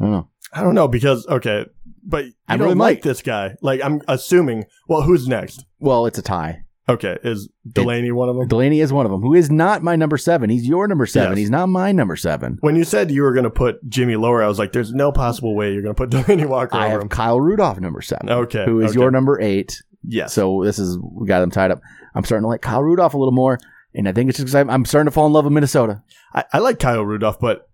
I 0.00 0.04
don't 0.04 0.12
know. 0.12 0.28
I 0.52 0.62
don't 0.62 0.74
know 0.74 0.88
because 0.88 1.26
okay, 1.28 1.66
but 2.02 2.24
you 2.26 2.32
I 2.48 2.56
don't 2.56 2.66
really 2.66 2.78
like 2.78 2.98
might. 2.98 3.02
this 3.02 3.22
guy. 3.22 3.54
Like 3.62 3.80
I'm 3.84 4.00
assuming. 4.08 4.64
Well, 4.88 5.02
who's 5.02 5.28
next? 5.28 5.64
Well, 5.78 6.06
it's 6.06 6.18
a 6.18 6.22
tie. 6.22 6.64
Okay, 6.88 7.16
is 7.22 7.48
Delanie 7.68 8.12
one 8.12 8.28
of 8.28 8.34
them? 8.36 8.48
Delanie 8.48 8.82
is 8.82 8.92
one 8.92 9.06
of 9.06 9.12
them, 9.12 9.22
who 9.22 9.34
is 9.34 9.50
not 9.52 9.84
my 9.84 9.94
number 9.94 10.18
seven. 10.18 10.50
He's 10.50 10.66
your 10.66 10.88
number 10.88 11.06
seven. 11.06 11.32
Yes. 11.32 11.38
He's 11.38 11.50
not 11.50 11.68
my 11.68 11.92
number 11.92 12.16
seven. 12.16 12.58
When 12.60 12.74
you 12.74 12.82
said 12.82 13.10
you 13.12 13.22
were 13.22 13.32
going 13.32 13.44
to 13.44 13.50
put 13.50 13.88
Jimmy 13.88 14.16
lower, 14.16 14.42
I 14.42 14.48
was 14.48 14.58
like, 14.58 14.72
"There's 14.72 14.92
no 14.92 15.12
possible 15.12 15.54
way 15.54 15.72
you're 15.72 15.82
going 15.82 15.94
to 15.94 16.06
put 16.06 16.10
Delanie 16.26 16.46
Walker 16.46 16.74
I 16.76 16.86
over 16.86 16.92
have 16.92 17.02
him." 17.02 17.08
Kyle 17.08 17.40
Rudolph 17.40 17.78
number 17.78 18.02
seven. 18.02 18.28
Okay, 18.28 18.64
Who 18.64 18.80
is 18.80 18.90
okay. 18.90 19.00
your 19.00 19.10
number 19.12 19.40
eight. 19.40 19.80
Yes. 20.04 20.32
So 20.32 20.64
this 20.64 20.80
is 20.80 20.98
we 21.00 21.28
got 21.28 21.40
them 21.40 21.52
tied 21.52 21.70
up. 21.70 21.80
I'm 22.16 22.24
starting 22.24 22.42
to 22.42 22.48
like 22.48 22.62
Kyle 22.62 22.82
Rudolph 22.82 23.14
a 23.14 23.18
little 23.18 23.32
more, 23.32 23.60
and 23.94 24.08
I 24.08 24.12
think 24.12 24.28
it's 24.30 24.38
just 24.38 24.46
because 24.46 24.54
I'm, 24.54 24.70
I'm 24.70 24.84
starting 24.84 25.06
to 25.06 25.10
fall 25.10 25.26
in 25.26 25.32
love 25.32 25.44
with 25.44 25.52
Minnesota. 25.52 26.02
I, 26.34 26.44
I 26.54 26.58
like 26.58 26.78
Kyle 26.78 27.04
Rudolph, 27.04 27.38
but 27.40 27.68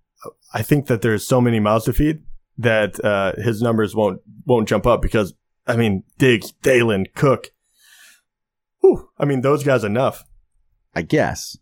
I 0.53 0.63
think 0.63 0.87
that 0.87 1.03
there's 1.03 1.27
so 1.27 1.41
many 1.41 1.61
mouths 1.61 1.85
to 1.87 1.93
feed 1.93 2.23
that 2.59 3.03
uh, 3.05 3.33
his 3.37 3.63
numbers 3.63 3.95
won't 3.95 4.21
won't 4.45 4.69
jump 4.69 4.87
up 4.87 5.01
because 5.03 5.35
I 5.67 5.77
mean 5.77 6.03
Diggs, 6.19 6.53
Thielen, 6.63 7.07
Cook. 7.15 7.53
Whew, 8.81 9.09
I 9.19 9.25
mean 9.25 9.43
those 9.43 9.63
guys 9.65 9.85
enough. 9.85 10.25
I 10.95 11.03
guess. 11.03 11.57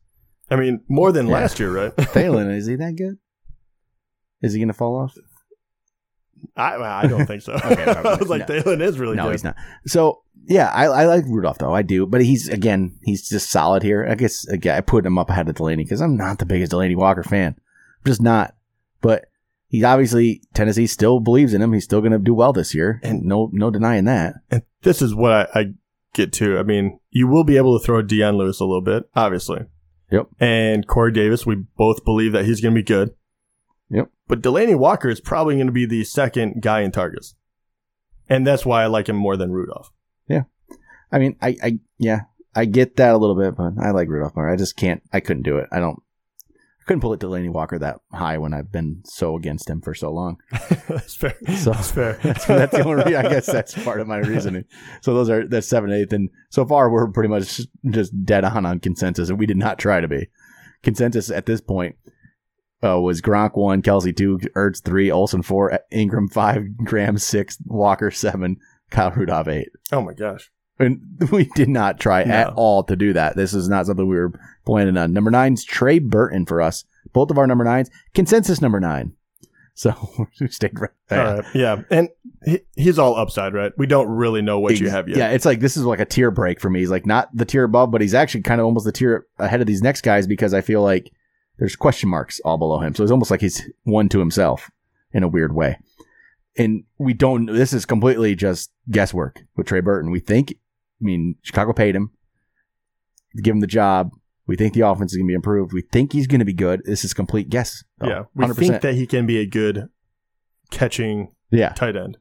I 0.51 0.57
mean 0.57 0.83
more 0.89 1.13
than 1.13 1.27
Yeah. 1.27 1.35
last 1.35 1.59
year, 1.61 1.71
right? 1.73 1.95
Thielen, 1.97 2.51
is 2.57 2.67
he 2.67 2.77
that 2.77 2.97
good? 2.97 3.19
Is 4.43 4.53
he 4.53 4.59
going 4.61 4.69
to 4.69 4.75
fall 4.75 4.97
off? 4.97 5.15
I 6.57 6.77
I 6.77 7.07
don't 7.07 7.27
think 7.27 7.43
so. 7.43 7.53
Okay, 7.65 7.85
I 7.87 8.15
was 8.17 8.29
like 8.29 8.49
no. 8.49 8.55
Thielen 8.55 8.81
is 8.81 8.99
really 8.99 9.17
no, 9.17 9.25
good. 9.25 9.33
he's 9.33 9.45
not. 9.45 9.57
So 9.87 10.23
yeah, 10.47 10.71
I, 10.73 10.85
I 10.85 11.05
like 11.07 11.25
Rudolph 11.27 11.59
though. 11.59 11.75
I 11.75 11.83
do, 11.83 12.07
but 12.07 12.23
he's 12.23 12.49
again, 12.49 12.99
he's 13.03 13.29
just 13.29 13.51
solid 13.51 13.83
here. 13.83 14.07
I 14.09 14.15
guess 14.15 14.47
again, 14.47 14.77
I 14.77 14.81
put 14.81 15.05
him 15.05 15.19
up 15.19 15.31
ahead 15.31 15.49
of 15.49 15.57
Delanie 15.57 15.79
because 15.79 16.01
I'm 16.01 16.17
not 16.17 16.39
the 16.39 16.47
biggest 16.47 16.73
Delanie 16.73 16.97
Walker 16.97 17.23
fan. 17.23 17.57
I'm 17.59 18.05
just 18.11 18.23
not. 18.23 18.55
But 19.01 19.27
he's 19.69 19.85
obviously 19.85 20.43
Tennessee 20.55 20.87
still 20.87 21.21
believes 21.21 21.53
in 21.53 21.63
him. 21.63 21.73
He's 21.73 21.85
still 21.85 22.01
going 22.01 22.13
to 22.13 22.19
do 22.19 22.35
well 22.35 22.53
this 22.53 22.75
year, 22.75 23.01
and 23.03 23.23
no 23.23 23.51
no 23.53 23.71
denying 23.71 24.05
that. 24.05 24.35
And 24.51 24.63
this 24.83 25.03
is 25.03 25.15
what 25.15 25.33
I, 25.33 25.61
I 25.61 25.65
get 26.15 26.33
to. 26.35 26.59
I 26.59 26.63
mean, 26.63 26.99
you 27.11 27.27
will 27.27 27.45
be 27.45 27.57
able 27.57 27.79
to 27.79 27.85
throw 27.85 28.03
Dion 28.03 28.37
Lewis 28.37 28.61
a 28.61 28.65
little 28.65 28.83
bit, 28.83 29.05
obviously. 29.15 29.67
Yep. 30.11 30.29
And 30.39 30.87
Corey 30.87 31.13
Davis, 31.13 31.45
we 31.45 31.57
both 31.77 32.05
believe 32.05 32.33
that 32.33 32.45
he's 32.45 32.61
going 32.61 32.75
to 32.75 32.81
be 32.81 32.85
good. 32.85 33.15
Yep. 33.91 34.11
But 34.29 34.43
Delanie 34.43 34.79
Walker 34.79 35.09
is 35.09 35.21
probably 35.21 35.55
going 35.55 35.67
to 35.67 35.73
be 35.73 35.87
the 35.87 36.05
second 36.05 36.61
guy 36.61 36.81
in 36.81 36.93
targets. 36.93 37.35
And 38.29 38.47
that's 38.47 38.67
why 38.67 38.83
I 38.83 38.87
like 38.87 39.09
him 39.09 39.17
more 39.17 39.37
than 39.37 39.53
Rudolph. 39.53 39.91
Yeah. 40.29 40.43
I 41.13 41.19
mean, 41.19 41.37
I, 41.41 41.57
I 41.63 41.79
yeah, 41.99 42.23
I 42.55 42.65
get 42.65 42.97
that 42.97 43.15
a 43.15 43.19
little 43.19 43.37
bit, 43.37 43.57
but 43.57 43.75
I 43.81 43.93
like 43.93 44.09
Rudolph 44.09 44.35
more. 44.35 44.51
I 44.51 44.57
just 44.57 44.77
can't. 44.77 45.03
I 45.13 45.21
couldn't 45.21 45.45
do 45.45 45.59
it. 45.59 45.69
I 45.71 45.79
don't. 45.79 46.03
I 46.51 46.85
couldn't 46.87 47.01
pull 47.01 47.13
it 47.13 47.21
Delanie 47.21 47.53
Walker 47.53 47.79
that 47.79 48.01
high 48.13 48.39
when 48.39 48.55
I've 48.55 48.71
been 48.73 49.03
so 49.05 49.37
against 49.37 49.69
him 49.71 49.81
for 49.81 49.95
so 49.95 50.13
long. 50.13 50.39
that's 50.89 51.15
fair. 51.15 51.37
So- 51.57 51.71
that's 51.73 51.91
fair. 51.91 52.19
so 52.41 52.59
that's 52.59 52.77
the 52.77 52.85
only. 52.85 53.15
I 53.15 53.23
guess 53.23 53.47
that's 53.47 53.75
part 53.85 54.01
of 54.01 54.09
my 54.09 54.19
reasoning. 54.19 54.65
So 55.03 55.15
those 55.15 55.31
are 55.31 55.47
that's 55.47 55.69
seven 55.69 55.93
eighth, 55.93 56.13
and 56.13 56.31
so 56.51 56.67
far 56.67 56.91
we're 56.91 57.11
pretty 57.13 57.29
much 57.29 57.61
just 57.91 58.25
dead 58.25 58.45
on 58.45 58.67
on 58.67 58.81
consensus, 58.81 59.29
and 59.29 59.39
we 59.39 59.47
did 59.47 59.57
not 59.57 59.79
try 59.79 60.01
to 60.01 60.09
be. 60.09 60.27
Consensus 60.83 61.31
at 61.31 61.47
this 61.47 61.61
point 61.61 61.97
uh, 62.87 63.01
was 63.01 63.21
Gronk 63.21 63.57
one, 63.57 63.83
Kelce 63.83 64.17
two, 64.17 64.39
Ertz 64.55 64.83
three, 64.83 65.11
Olsen 65.11 65.43
four, 65.43 65.79
Engram 65.93 66.33
five, 66.33 66.77
Graham 66.79 67.19
six, 67.19 67.59
Walker 67.67 68.11
seven, 68.11 68.59
Kyle 68.91 69.11
Rudolph 69.11 69.49
eight. 69.49 69.69
Oh 69.93 70.03
my 70.03 70.13
gosh. 70.13 70.51
And 70.79 71.01
we 71.33 71.45
did 71.55 71.69
not 71.69 72.01
try 72.01 72.23
at 72.23 72.53
all 72.55 72.85
to 72.85 72.97
do 72.97 73.13
that. 73.15 73.37
This 73.37 73.55
is 73.55 73.69
not 73.69 73.87
something 73.87 74.07
we 74.07 74.17
were 74.17 74.33
planning 74.65 74.97
on. 74.97 75.13
Number 75.13 75.31
nine's 75.31 75.65
Trey 75.65 75.99
Burton 75.99 76.47
for 76.47 76.61
us. 76.61 76.85
Both 77.13 77.31
of 77.31 77.39
our 77.39 77.47
number 77.47 77.65
nines, 77.65 77.91
consensus 78.15 78.61
number 78.61 78.81
nine. 78.81 79.15
So 79.75 80.27
we 80.41 80.49
stayed 80.49 80.79
right 80.81 80.91
there. 81.09 81.27
All 81.27 81.37
right. 81.37 81.45
Yeah. 81.55 81.83
And 81.91 82.09
he, 82.45 82.61
he's 82.75 82.99
all 82.99 83.15
upside, 83.17 83.55
right? 83.55 83.73
We 83.77 83.87
don't 83.87 84.09
really 84.09 84.43
know 84.43 84.59
what 84.59 84.81
you 84.81 84.89
have 84.89 85.09
yet. 85.09 85.19
Yeah, 85.19 85.29
it's 85.31 85.45
like 85.45 85.61
this 85.61 85.77
is 85.77 85.85
like 85.85 86.01
a 86.01 86.05
tier 86.05 86.31
break 86.31 86.61
for 86.61 86.71
me. 86.71 86.81
He's 86.81 86.91
like 86.91 87.07
not 87.07 87.29
the 87.35 87.45
tier 87.45 87.65
above, 87.65 87.91
but 87.91 88.01
he's 88.01 88.15
actually 88.15 88.43
kind 88.43 88.61
of 88.61 88.65
almost 88.65 88.87
the 88.87 88.93
tier 88.93 89.27
ahead 89.39 89.61
of 89.61 89.67
these 89.67 89.83
next 89.83 90.01
guys 90.01 90.27
because 90.27 90.55
I 90.55 90.63
feel 90.63 90.83
like 90.83 91.13
there's 91.59 91.77
question 91.77 92.09
marks 92.09 92.41
all 92.41 92.59
below 92.59 92.81
him. 92.81 92.95
So 92.95 93.03
it's 93.03 93.13
almost 93.13 93.31
like 93.31 93.41
he's 93.41 93.69
one 93.85 94.09
to 94.11 94.19
himself 94.19 94.71
in 95.13 95.23
a 95.23 95.29
weird 95.29 95.55
way. 95.55 95.79
And 96.59 96.85
we 96.99 97.13
don't. 97.13 97.47
This 97.47 97.73
is 97.73 97.85
completely 97.85 98.35
just 98.35 98.71
guesswork 98.91 99.43
with 99.57 99.67
Trey 99.67 99.81
Burton. 99.81 100.11
We 100.11 100.21
think. 100.21 100.53
I 100.53 101.05
mean, 101.05 101.37
Chicago 101.43 101.75
paid 101.75 101.95
him, 101.95 102.11
give 103.43 103.55
him 103.55 103.61
the 103.61 103.67
job. 103.67 104.11
We 104.47 104.57
think 104.57 104.73
the 104.73 104.81
offense 104.83 105.13
is 105.13 105.19
going 105.19 105.27
to 105.27 105.31
be 105.31 105.35
improved. 105.35 105.73
We 105.73 105.83
think 105.83 106.13
he's 106.13 106.27
going 106.27 106.39
to 106.39 106.47
be 106.47 106.55
good. 106.55 106.83
This 106.85 107.05
is 107.05 107.13
complete 107.13 107.51
guess. 107.51 107.85
though. 107.99 108.09
Yeah. 108.09 108.23
We 108.35 108.47
100%. 108.47 108.57
think 108.57 108.81
that 108.83 108.95
he 108.95 109.07
can 109.07 109.27
be 109.27 109.39
a 109.39 109.47
good 109.47 109.89
catching 110.71 111.33
yeah, 111.51 111.71
tight 111.71 111.97
end. 111.97 112.19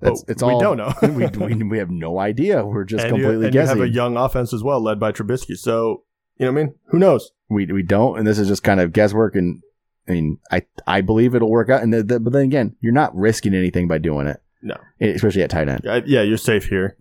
that's, 0.00 0.24
it's 0.26 0.42
we 0.42 0.52
all 0.52 0.60
don't 0.60 0.76
know. 0.76 0.92
we, 1.02 1.26
we 1.26 1.62
we 1.62 1.78
have 1.78 1.90
no 1.90 2.18
idea. 2.18 2.64
We're 2.64 2.84
just 2.84 3.04
and 3.04 3.16
you, 3.16 3.22
completely 3.22 3.46
and 3.46 3.54
you 3.54 3.60
guessing. 3.60 3.78
have 3.78 3.86
a 3.86 3.90
young 3.90 4.16
offense 4.16 4.52
as 4.52 4.62
well, 4.62 4.82
led 4.82 4.98
by 4.98 5.12
Trubisky. 5.12 5.56
So, 5.56 6.02
you 6.36 6.46
know 6.46 6.52
what 6.52 6.60
I 6.60 6.64
mean? 6.64 6.74
Who 6.86 6.98
knows? 6.98 7.30
We 7.50 7.66
we 7.66 7.82
don't, 7.82 8.18
and 8.18 8.26
this 8.26 8.38
is 8.38 8.48
just 8.48 8.62
kind 8.62 8.80
of 8.80 8.92
guesswork. 8.92 9.34
And 9.34 9.62
I 10.08 10.12
mean, 10.12 10.38
I 10.50 10.62
I 10.86 11.00
believe 11.02 11.34
it'll 11.34 11.50
work 11.50 11.68
out. 11.68 11.82
And 11.82 11.92
the, 11.92 12.02
the, 12.02 12.20
but 12.20 12.32
then 12.32 12.42
again, 12.42 12.76
you're 12.80 12.92
not 12.92 13.14
risking 13.14 13.54
anything 13.54 13.88
by 13.88 13.98
doing 13.98 14.26
it, 14.26 14.40
No. 14.62 14.76
especially 15.00 15.42
at 15.42 15.50
tight 15.50 15.68
end. 15.68 15.86
I- 15.88 16.02
yeah, 16.06 16.22
you're 16.22 16.36
safe 16.38 16.66
here. 16.66 16.96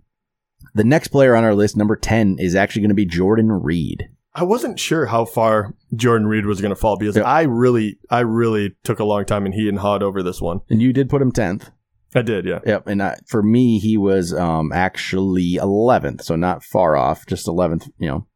The 0.75 0.83
next 0.83 1.07
player 1.07 1.35
on 1.35 1.43
our 1.45 1.55
list, 1.55 1.77
number 1.77 1.95
ten, 1.95 2.35
is 2.39 2.55
actually 2.55 2.81
going 2.81 2.89
to 2.89 2.95
be 2.95 3.05
Jordan 3.05 3.51
Reed. 3.51 4.09
I 4.35 4.43
wasn't 4.43 4.79
sure 4.79 5.07
how 5.07 5.25
far 5.25 5.73
Jordan 5.95 6.27
Reed 6.27 6.45
was 6.45 6.61
going 6.61 6.69
to 6.69 6.75
fall 6.75 6.97
because 6.97 7.15
Yeah. 7.15 7.23
I 7.23 7.43
really, 7.43 7.97
I 8.11 8.19
really 8.19 8.75
took 8.83 8.99
a 8.99 9.03
long 9.03 9.25
time 9.25 9.45
and 9.45 9.53
he 9.55 9.67
and 9.67 9.79
hawed 9.79 10.03
over 10.03 10.21
this 10.21 10.39
one. 10.41 10.61
And 10.69 10.81
you 10.81 10.93
did 10.93 11.09
put 11.09 11.21
him 11.21 11.31
tenth. 11.31 11.71
I 12.13 12.21
did, 12.21 12.45
yeah. 12.45 12.59
Yep. 12.65 12.87
And 12.87 13.01
I, 13.03 13.15
for 13.27 13.41
me, 13.41 13.79
he 13.79 13.97
was 13.97 14.33
um 14.33 14.71
actually 14.71 15.55
eleventh, 15.55 16.23
so 16.23 16.35
not 16.35 16.63
far 16.63 16.95
off, 16.95 17.25
just 17.25 17.47
eleventh. 17.47 17.87
You 17.97 18.07
know, 18.07 18.27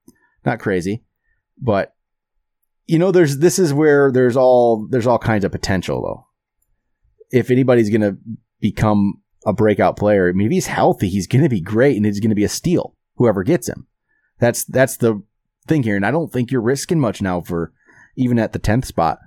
not 0.46 0.60
crazy, 0.60 1.04
but 1.62 1.93
you 2.86 3.00
know, 3.00 3.12
there's 3.12 3.38
this 3.38 3.60
is 3.60 3.74
where 3.74 4.12
there's 4.12 4.36
all 4.36 4.88
there's 4.90 5.08
all 5.08 5.20
kinds 5.20 5.46
of 5.46 5.52
potential 5.52 6.02
though. 6.02 6.28
If 7.38 7.50
anybody's 7.50 7.90
gonna 7.90 8.18
become 8.60 9.22
a 9.46 9.54
breakout 9.54 9.98
player, 9.98 10.30
I 10.30 10.32
mean, 10.34 10.48
if 10.48 10.54
he's 10.54 10.68
healthy, 10.68 11.10
he's 11.10 11.28
gonna 11.28 11.50
be 11.50 11.62
great, 11.62 11.98
and 11.98 12.06
he's 12.06 12.20
gonna 12.20 12.36
be 12.36 12.44
a 12.44 12.50
steal. 12.50 12.96
Whoever 13.16 13.44
gets 13.44 13.70
him, 13.70 13.88
that's 14.40 14.66
that's 14.66 14.98
the 14.98 15.22
thing 15.68 15.84
here. 15.84 15.96
And 15.96 16.06
I 16.06 16.12
don't 16.12 16.32
think 16.32 16.52
you're 16.52 16.62
risking 16.62 17.00
much 17.00 17.22
now 17.22 17.42
for 17.42 17.72
even 18.16 18.40
at 18.40 18.54
the 18.54 18.60
tenth 18.60 18.86
spot. 18.86 19.20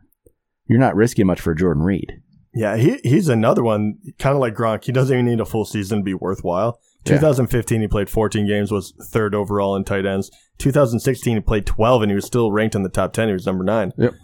You're 0.67 0.79
not 0.79 0.97
risking 0.97 1.27
much 1.27 1.41
for 1.41 1.55
Jordan 1.55 1.83
Reed. 1.83 2.21
Yeah, 2.55 2.77
he 2.77 2.99
he's 3.03 3.29
another 3.29 3.63
one, 3.63 3.99
kind 4.19 4.35
of 4.35 4.41
like 4.41 4.55
Gronk. 4.55 4.85
He 4.85 4.93
doesn't 4.93 5.15
even 5.15 5.27
need 5.27 5.41
a 5.41 5.45
full 5.45 5.65
season 5.65 5.99
to 5.99 6.05
be 6.05 6.15
worthwhile. 6.15 6.81
Yeah. 7.07 7.17
2015, 7.17 7.81
he 7.81 7.89
played 7.89 8.11
14 8.11 8.47
games, 8.47 8.71
was 8.73 8.93
third 9.03 9.35
overall 9.35 9.77
in 9.77 9.85
tight 9.85 10.07
ends. 10.07 10.31
2016, 10.59 11.37
he 11.37 11.41
played 11.41 11.67
12, 11.67 12.03
and 12.03 12.11
he 12.11 12.15
was 12.15 12.25
still 12.27 12.51
ranked 12.53 12.75
in 12.75 12.83
the 12.83 12.89
top 12.89 13.13
10. 13.13 13.29
He 13.29 13.33
was 13.33 13.47
number 13.47 13.65
nine. 13.65 13.93
Yep. 13.97 14.15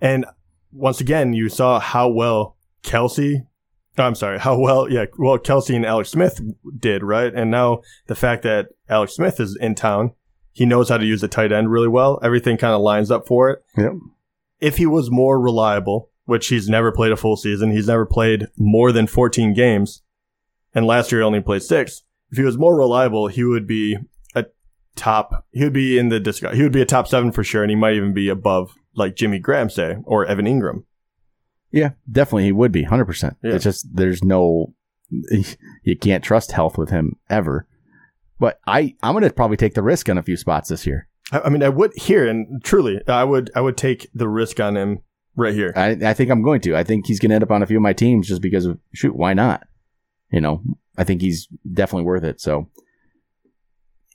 And 0.00 0.26
once 0.72 1.00
again, 1.00 1.32
you 1.32 1.48
saw 1.48 1.78
how 1.80 2.08
well 2.08 2.56
Kelce, 2.82 3.46
oh, 3.98 4.02
I'm 4.02 4.14
sorry, 4.14 4.38
how 4.38 4.58
well, 4.58 4.90
yeah, 4.90 5.04
well, 5.18 5.38
Kelce 5.38 5.74
and 5.76 5.86
Alex 5.86 6.10
Smith 6.10 6.40
did, 6.78 7.02
right? 7.02 7.32
And 7.32 7.50
now 7.50 7.82
the 8.06 8.14
fact 8.14 8.42
that 8.42 8.68
Alex 8.88 9.14
Smith 9.14 9.38
is 9.38 9.56
in 9.60 9.74
town, 9.74 10.12
he 10.52 10.66
knows 10.66 10.88
how 10.88 10.98
to 10.98 11.06
use 11.06 11.20
the 11.20 11.28
tight 11.28 11.52
end 11.52 11.70
really 11.70 11.88
well. 11.88 12.18
Everything 12.22 12.56
kind 12.56 12.74
of 12.74 12.80
lines 12.80 13.10
up 13.10 13.26
for 13.26 13.50
it 13.50 13.62
Yep. 13.76 13.92
if 14.60 14.76
he 14.78 14.86
was 14.86 15.10
more 15.10 15.40
reliable, 15.40 16.10
which 16.24 16.48
he's 16.48 16.68
never 16.68 16.90
played 16.92 17.12
a 17.12 17.16
full 17.16 17.36
season, 17.36 17.70
he's 17.70 17.86
never 17.88 18.06
played 18.06 18.48
more 18.56 18.92
than 18.92 19.06
14 19.06 19.54
games, 19.54 20.02
and 20.74 20.86
last 20.86 21.12
year 21.12 21.20
he 21.20 21.24
only 21.24 21.40
played 21.40 21.62
six. 21.62 22.02
If 22.32 22.38
he 22.38 22.44
was 22.44 22.56
more 22.58 22.76
reliable, 22.76 23.28
he 23.28 23.44
would 23.44 23.66
be 23.66 23.98
a 24.34 24.46
top. 24.96 25.46
He 25.52 25.62
would 25.62 25.74
be 25.74 25.98
in 25.98 26.08
the 26.08 26.18
discuss. 26.18 26.56
He 26.56 26.62
would 26.62 26.72
be 26.72 26.80
a 26.80 26.86
top 26.86 27.06
seven 27.06 27.30
for 27.30 27.44
sure, 27.44 27.62
and 27.62 27.70
he 27.70 27.76
might 27.76 27.94
even 27.94 28.14
be 28.14 28.30
above 28.30 28.74
like 28.96 29.16
Jimmy 29.16 29.38
Graham 29.38 29.68
say 29.68 29.98
or 30.04 30.24
Evan 30.24 30.46
Engram. 30.46 30.84
Yeah, 31.70 31.90
definitely 32.10 32.44
he 32.44 32.52
would 32.52 32.72
be 32.72 32.84
100%. 32.84 33.36
It's 33.42 33.64
just 33.64 33.86
there's 33.94 34.24
no 34.24 34.74
you 35.10 35.96
can't 35.98 36.24
trust 36.24 36.52
health 36.52 36.78
with 36.78 36.90
him 36.90 37.16
ever. 37.28 37.66
But 38.38 38.60
I 38.66 38.94
I'm 39.02 39.12
going 39.12 39.24
to 39.24 39.30
probably 39.30 39.56
take 39.56 39.74
the 39.74 39.82
risk 39.82 40.08
on 40.08 40.18
a 40.18 40.22
few 40.22 40.36
spots 40.36 40.70
this 40.70 40.86
year. 40.86 41.08
I, 41.32 41.40
I 41.40 41.48
mean, 41.50 41.62
I 41.62 41.68
would 41.68 41.92
here 41.96 42.26
and 42.26 42.62
truly, 42.64 43.00
I 43.06 43.24
would. 43.24 43.50
I 43.54 43.60
would 43.60 43.76
take 43.76 44.08
the 44.14 44.28
risk 44.28 44.58
on 44.58 44.76
him 44.76 45.00
right 45.36 45.54
here. 45.54 45.72
I 45.76 45.90
I 46.02 46.14
think 46.14 46.30
I'm 46.30 46.42
going 46.42 46.62
to. 46.62 46.74
I 46.76 46.82
think 46.82 47.06
he's 47.06 47.20
going 47.20 47.28
to 47.28 47.36
end 47.36 47.44
up 47.44 47.50
on 47.50 47.62
a 47.62 47.66
few 47.66 47.76
of 47.76 47.82
my 47.82 47.92
teams 47.92 48.28
just 48.28 48.42
because 48.42 48.64
of 48.64 48.78
shoot, 48.94 49.14
why 49.14 49.34
not? 49.34 49.66
You 50.32 50.40
know, 50.40 50.62
I 50.96 51.04
think 51.04 51.20
he's 51.20 51.46
definitely 51.72 52.04
worth 52.04 52.24
it. 52.24 52.40
So 52.40 52.68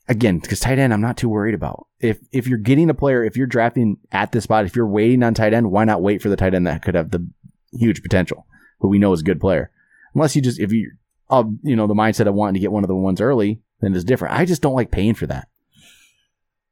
again, 0.08 0.40
because 0.40 0.60
tight 0.60 0.80
end, 0.80 0.94
I'm 0.94 1.02
not 1.02 1.18
too 1.18 1.30
worried 1.30 1.56
about. 1.56 1.88
If 2.00 2.20
if 2.32 2.48
you're 2.48 2.58
getting 2.58 2.90
a 2.90 2.94
player, 2.94 3.24
if 3.24 3.38
you're 3.38 3.48
drafting 3.48 3.98
at 4.12 4.32
this 4.32 4.44
spot, 4.46 4.66
if 4.66 4.76
you're 4.76 4.88
waiting 4.88 5.24
on 5.24 5.34
tight 5.34 5.54
end, 5.54 5.72
why 5.72 5.84
not 5.86 6.02
wait 6.02 6.22
for 6.22 6.30
the 6.30 6.36
tight 6.36 6.54
end 6.54 6.68
that 6.68 6.82
could 6.84 6.96
have 6.96 7.12
the 7.12 7.28
huge 7.72 8.02
potential, 8.02 8.46
who 8.80 8.88
we 8.88 9.00
know 9.00 9.14
is 9.14 9.22
a 9.22 9.26
good 9.26 9.40
player? 9.40 9.72
Unless 10.14 10.36
you 10.36 10.42
just 10.42 10.60
if 10.60 10.72
you, 10.72 10.92
uh, 11.30 11.44
you 11.64 11.76
know, 11.76 11.88
the 11.88 11.94
mindset 11.94 12.28
of 12.28 12.34
wanting 12.36 12.56
to 12.56 12.60
get 12.60 12.72
one 12.72 12.84
of 12.84 12.88
the 12.88 12.96
ones 12.96 13.22
early, 13.22 13.62
then 13.82 13.94
it's 13.94 14.04
different. 14.04 14.36
I 14.36 14.46
just 14.46 14.62
don't 14.62 14.76
like 14.76 14.92
paying 14.92 15.14
for 15.14 15.28
that. 15.28 15.48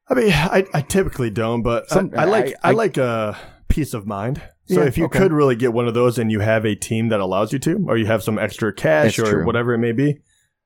I 0.08 0.14
mean, 0.14 0.32
I, 0.32 0.66
I 0.74 0.82
typically 0.82 1.30
don't, 1.32 1.62
but 1.64 1.90
Some- 1.90 2.12
I, 2.16 2.22
I 2.22 2.26
like 2.26 2.46
I- 2.48 2.50
I, 2.64 2.70
I- 2.70 2.74
like 2.74 2.98
a 2.98 3.38
peace 3.68 3.94
of 3.94 4.06
mind. 4.08 4.42
So 4.68 4.82
Yeah, 4.82 4.88
if 4.88 4.98
you 4.98 5.06
okay. 5.06 5.20
could 5.20 5.32
really 5.34 5.56
get 5.56 5.74
one 5.74 5.88
of 5.88 5.94
those, 5.94 6.18
and 6.18 6.32
you 6.32 6.40
have 6.40 6.66
a 6.66 6.76
team 6.76 7.10
that 7.10 7.20
allows 7.20 7.54
you 7.54 7.60
to, 7.60 7.86
or 7.88 7.98
you 7.98 8.06
have 8.08 8.24
some 8.24 8.40
extra 8.40 8.74
cash 8.74 9.18
That's 9.18 9.30
or 9.30 9.32
true. 9.34 9.46
whatever 9.46 9.74
it 9.74 9.78
may 9.80 9.92
be, 9.92 10.20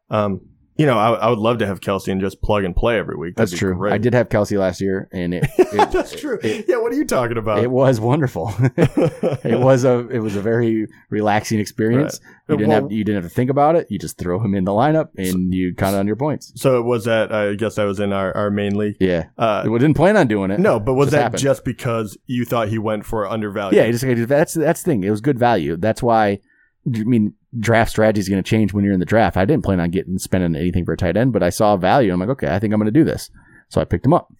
um, 0.09 0.41
you 0.79 0.85
know, 0.85 0.97
I, 0.97 1.11
I 1.11 1.29
would 1.29 1.39
love 1.39 1.57
to 1.57 1.67
have 1.67 1.81
Kelce 1.81 2.07
and 2.09 2.21
just 2.21 2.41
plug 2.41 2.63
and 2.63 2.73
play 2.73 2.97
every 2.97 3.17
week. 3.17 3.35
That'd 3.35 3.51
That's 3.51 3.59
true. 3.59 3.75
great. 3.75 3.91
I 3.91 3.97
did 3.97 4.13
have 4.13 4.29
Kelce 4.29 4.57
last 4.57 4.79
year, 4.79 5.09
and 5.11 5.33
it, 5.33 5.43
it 5.57 5.91
That's 5.91 6.17
true. 6.19 6.39
It, 6.41 6.65
yeah, 6.69 6.77
what 6.77 6.93
are 6.93 6.95
you 6.95 7.03
talking 7.05 7.37
about? 7.37 7.59
it 7.59 7.69
was 7.69 7.99
wonderful. 7.99 8.53
it 8.77 9.59
was 9.59 9.83
a 9.83 10.07
it 10.07 10.19
was 10.19 10.35
a 10.37 10.41
very 10.41 10.87
relaxing 11.09 11.59
experience. 11.59 12.21
You 12.47 12.55
didn't 12.57 12.69
Well- 12.69 12.81
have 12.83 12.91
you 12.93 13.03
didn't 13.03 13.23
have 13.23 13.29
to 13.31 13.35
think 13.35 13.49
about 13.49 13.75
it. 13.75 13.87
You 13.89 13.99
just 13.99 14.17
throw 14.17 14.39
him 14.39 14.55
in 14.55 14.63
the 14.63 14.71
lineup 14.71 15.09
and 15.17 15.53
you 15.53 15.73
count 15.75 15.95
on 15.97 16.07
your 16.07 16.15
points. 16.15 16.53
so 16.55 16.79
it 16.79 16.83
was 16.83 17.03
that. 17.05 17.31
I 17.33 17.55
guess 17.55 17.77
I 17.77 17.83
was 17.83 17.99
in 17.99 18.13
our, 18.13 18.35
our 18.35 18.49
main 18.49 18.77
league. 18.77 18.95
Yeah, 19.01 19.25
Uh, 19.37 19.65
we 19.67 19.77
didn't 19.79 19.95
plan 19.97 20.15
on 20.17 20.27
doing 20.27 20.49
it. 20.49 20.59
no, 20.61 20.79
but 20.79 20.93
was 20.93 21.07
Just 21.07 21.11
that 21.11 21.21
happened. 21.23 21.41
just 21.41 21.65
because 21.65 22.17
you 22.25 22.45
thought 22.45 22.69
he 22.69 22.77
went 22.79 23.05
for 23.05 23.27
undervalued? 23.27 23.75
Yeah, 23.75 23.91
just 23.91 24.27
that's 24.29 24.53
that's 24.53 24.81
the 24.83 24.91
thing. 24.91 25.03
It 25.03 25.09
was 25.11 25.19
good 25.21 25.37
value. 25.37 25.75
That's 25.75 26.01
why. 26.01 26.39
I 26.87 27.03
mean, 27.03 27.33
draft 27.57 27.91
strategy 27.91 28.19
is 28.19 28.29
going 28.29 28.41
to 28.41 28.49
change 28.49 28.73
when 28.73 28.83
you're 28.83 28.93
in 28.93 28.99
the 28.99 29.05
draft. 29.05 29.37
I 29.37 29.45
didn't 29.45 29.63
plan 29.63 29.79
on 29.79 29.89
getting 29.89 30.19
spending 30.19 30.55
anything 30.55 30.85
for 30.85 30.93
a 30.93 30.97
tight 30.97 31.17
end, 31.17 31.33
but 31.33 31.43
I 31.43 31.49
saw 31.49 31.77
value. 31.77 32.11
I'm 32.11 32.19
like, 32.19 32.29
okay, 32.29 32.53
I 32.53 32.59
think 32.59 32.73
I'm 32.73 32.79
going 32.79 32.91
to 32.91 32.99
do 32.99 33.03
this. 33.03 33.29
So 33.69 33.81
I 33.81 33.85
picked 33.85 34.05
him 34.05 34.13
up, 34.13 34.33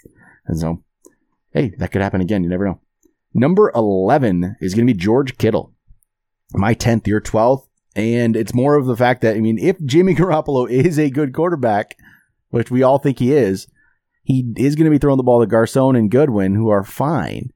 and 0.46 0.60
so 0.60 0.84
hey, 1.52 1.74
that 1.78 1.92
could 1.92 2.02
happen 2.02 2.22
again. 2.22 2.44
You 2.44 2.50
never 2.50 2.66
know. 2.66 2.82
Number 3.34 3.72
eleven 3.76 4.56
is 4.60 4.74
going 4.74 4.88
to 4.88 4.94
be 4.94 5.00
George 5.00 5.38
Kittle, 5.38 5.74
my 6.54 6.74
tenth, 6.74 7.08
your 7.08 7.22
twelfth, 7.22 7.68
and 7.96 8.36
it's 8.36 8.54
more 8.54 8.76
of 8.76 8.86
the 8.86 8.98
fact 8.98 9.22
that 9.22 9.36
I 9.36 9.40
mean, 9.40 9.60
if 9.60 9.84
Jimmy 9.84 10.16
Garoppolo 10.16 10.70
is 10.70 10.98
a 10.98 11.10
good 11.10 11.34
quarterback, 11.34 11.96
which 12.50 12.72
we 12.72 12.84
all 12.84 12.98
think 12.98 13.20
he 13.20 13.34
is, 13.34 13.68
he 14.24 14.54
is 14.58 14.76
going 14.76 14.86
to 14.86 14.92
be 14.92 14.98
throwing 14.98 15.18
the 15.18 15.24
ball 15.24 15.42
to 15.42 15.48
Garcon 15.48 15.96
and 15.96 16.12
Goodwin, 16.12 16.56
who 16.56 16.70
are 16.70 16.84
fine. 16.84 17.52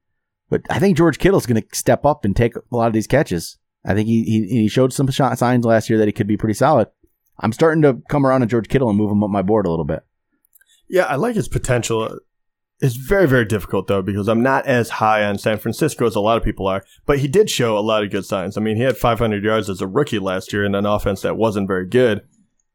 But 0.50 0.62
I 0.70 0.78
think 0.78 0.98
George 0.98 1.18
Kittle 1.18 1.40
is 1.40 1.48
going 1.48 1.62
to 1.62 1.68
step 1.76 2.06
up 2.06 2.26
and 2.26 2.36
take 2.36 2.56
a 2.56 2.62
lot 2.70 2.88
of 2.88 2.94
these 2.94 3.08
catches. 3.08 3.58
I 3.86 3.94
think 3.94 4.08
he, 4.08 4.24
he 4.24 4.48
he 4.48 4.68
showed 4.68 4.94
some 4.94 5.12
signs 5.12 5.66
last 5.66 5.90
year 5.90 6.00
that 6.00 6.08
he 6.08 6.14
could 6.14 6.28
be 6.28 6.38
pretty 6.38 6.54
solid. 6.54 6.88
I'm 7.40 7.52
starting 7.52 7.82
to 7.82 8.02
come 8.10 8.26
around 8.26 8.42
to 8.42 8.48
George 8.48 8.68
Kittle 8.68 8.90
and 8.90 8.98
move 8.98 9.12
him 9.12 9.24
up 9.24 9.30
my 9.30 9.42
board 9.42 9.66
a 9.66 9.70
little 9.70 9.86
bit. 9.86 10.04
Yeah, 10.88 11.06
I 11.06 11.16
like 11.16 11.36
his 11.36 11.48
potential. 11.48 12.20
It's 12.80 12.96
very, 12.96 13.28
very 13.28 13.46
difficult 13.46 13.88
though 13.88 14.02
because 14.02 14.28
I'm 14.28 14.44
not 14.44 14.66
as 14.66 14.90
high 14.90 15.24
on 15.24 15.38
San 15.38 15.58
Francisco 15.58 16.06
as 16.06 16.16
a 16.16 16.20
lot 16.20 16.38
of 16.38 16.44
people 16.44 16.68
are. 16.68 16.84
But 17.06 17.20
he 17.20 17.28
did 17.28 17.50
show 17.50 17.78
a 17.78 17.80
lot 17.80 18.04
of 18.04 18.12
good 18.12 18.26
signs. 18.26 18.58
I 18.58 18.62
mean, 18.62 18.78
he 18.78 18.84
had 18.84 18.98
500 18.98 19.44
yards 19.44 19.70
as 19.70 19.82
a 19.82 19.88
rookie 19.88 20.20
last 20.20 20.54
year 20.54 20.64
in 20.64 20.76
an 20.76 20.86
offense 20.86 21.22
that 21.22 21.38
wasn't 21.38 21.68
very 21.68 21.88
good. 21.88 22.22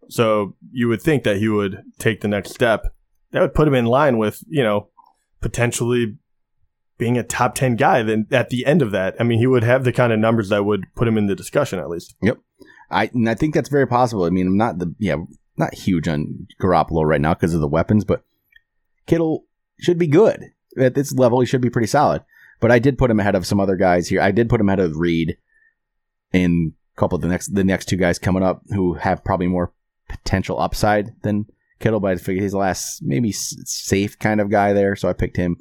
So 0.09 0.57
you 0.73 0.89
would 0.89 1.03
think 1.03 1.25
that 1.25 1.37
he 1.37 1.49
would 1.49 1.83
take 1.99 2.21
the 2.21 2.29
next 2.29 2.51
step. 2.51 2.95
That 3.33 3.43
would 3.43 3.55
put 3.55 3.69
him 3.69 3.75
in 3.75 3.85
line 3.85 4.17
with 4.19 4.43
you 4.49 4.63
know 4.63 4.89
potentially 5.41 6.17
being 6.99 7.17
a 7.17 7.23
top 7.23 7.55
10 7.55 7.77
guy, 7.77 8.03
then 8.03 8.27
at 8.31 8.51
the 8.51 8.67
end 8.67 8.83
of 8.83 8.91
that, 8.91 9.15
I 9.19 9.23
mean, 9.23 9.39
he 9.39 9.47
would 9.47 9.63
have 9.63 9.85
the 9.85 9.93
kind 9.93 10.13
of 10.13 10.19
numbers 10.19 10.49
that 10.49 10.65
would 10.65 10.85
put 10.95 11.09
him 11.09 11.17
in 11.17 11.27
the 11.27 11.37
discussion 11.37 11.79
at 11.79 11.89
least. 11.89 12.17
Yep. 12.21 12.39
I 12.91 13.11
I 13.27 13.35
think 13.35 13.55
that's 13.55 13.69
very 13.69 13.87
possible. 13.87 14.25
I 14.25 14.31
mean, 14.31 14.47
I'm 14.47 14.57
not 14.57 14.79
the 14.79 14.95
yeah, 14.99 15.17
not 15.57 15.75
huge 15.75 16.09
on 16.09 16.47
Garoppolo 16.61 17.05
right 17.05 17.21
now 17.21 17.35
because 17.35 17.55
of 17.55 17.61
the 17.61 17.69
weapons, 17.69 18.05
but 18.05 18.25
Kittle 19.07 19.45
should 19.79 19.99
be 19.99 20.07
good 20.07 20.53
at 20.79 20.95
this 20.95 21.13
level. 21.13 21.41
He 21.41 21.47
should 21.47 21.61
be 21.61 21.71
pretty 21.71 21.87
solid. 21.87 22.23
But 22.61 22.73
I 22.73 22.79
did 22.79 22.99
put 22.99 23.11
him 23.11 23.21
ahead 23.21 23.35
of 23.35 23.47
some 23.47 23.61
other 23.61 23.77
guys 23.77 24.09
here. 24.09 24.21
I 24.21 24.33
did 24.33 24.49
put 24.49 24.61
him 24.61 24.69
ahead 24.69 24.81
of 24.81 24.97
Reed 24.97 25.37
and 26.33 26.73
a 26.97 27.01
couple 27.01 27.17
of 27.17 27.23
the 27.23 27.29
next 27.29 27.55
the 27.55 27.65
next 27.65 27.87
two 27.87 27.97
guys 27.97 28.19
coming 28.19 28.43
up 28.43 28.63
who 28.71 28.95
have 28.95 29.25
probably 29.25 29.47
more 29.47 29.73
potential 30.09 30.61
upside 30.61 31.13
than 31.23 31.47
Kittle. 31.79 32.01
But 32.01 32.13
I 32.13 32.17
figured 32.17 32.43
he's 32.43 32.53
the 32.53 32.59
last 32.59 33.03
maybe 33.03 33.33
safe 33.33 34.19
kind 34.19 34.41
of 34.41 34.51
guy 34.51 34.73
there, 34.73 34.97
so 34.97 35.09
I 35.09 35.13
picked 35.13 35.37
him. 35.37 35.59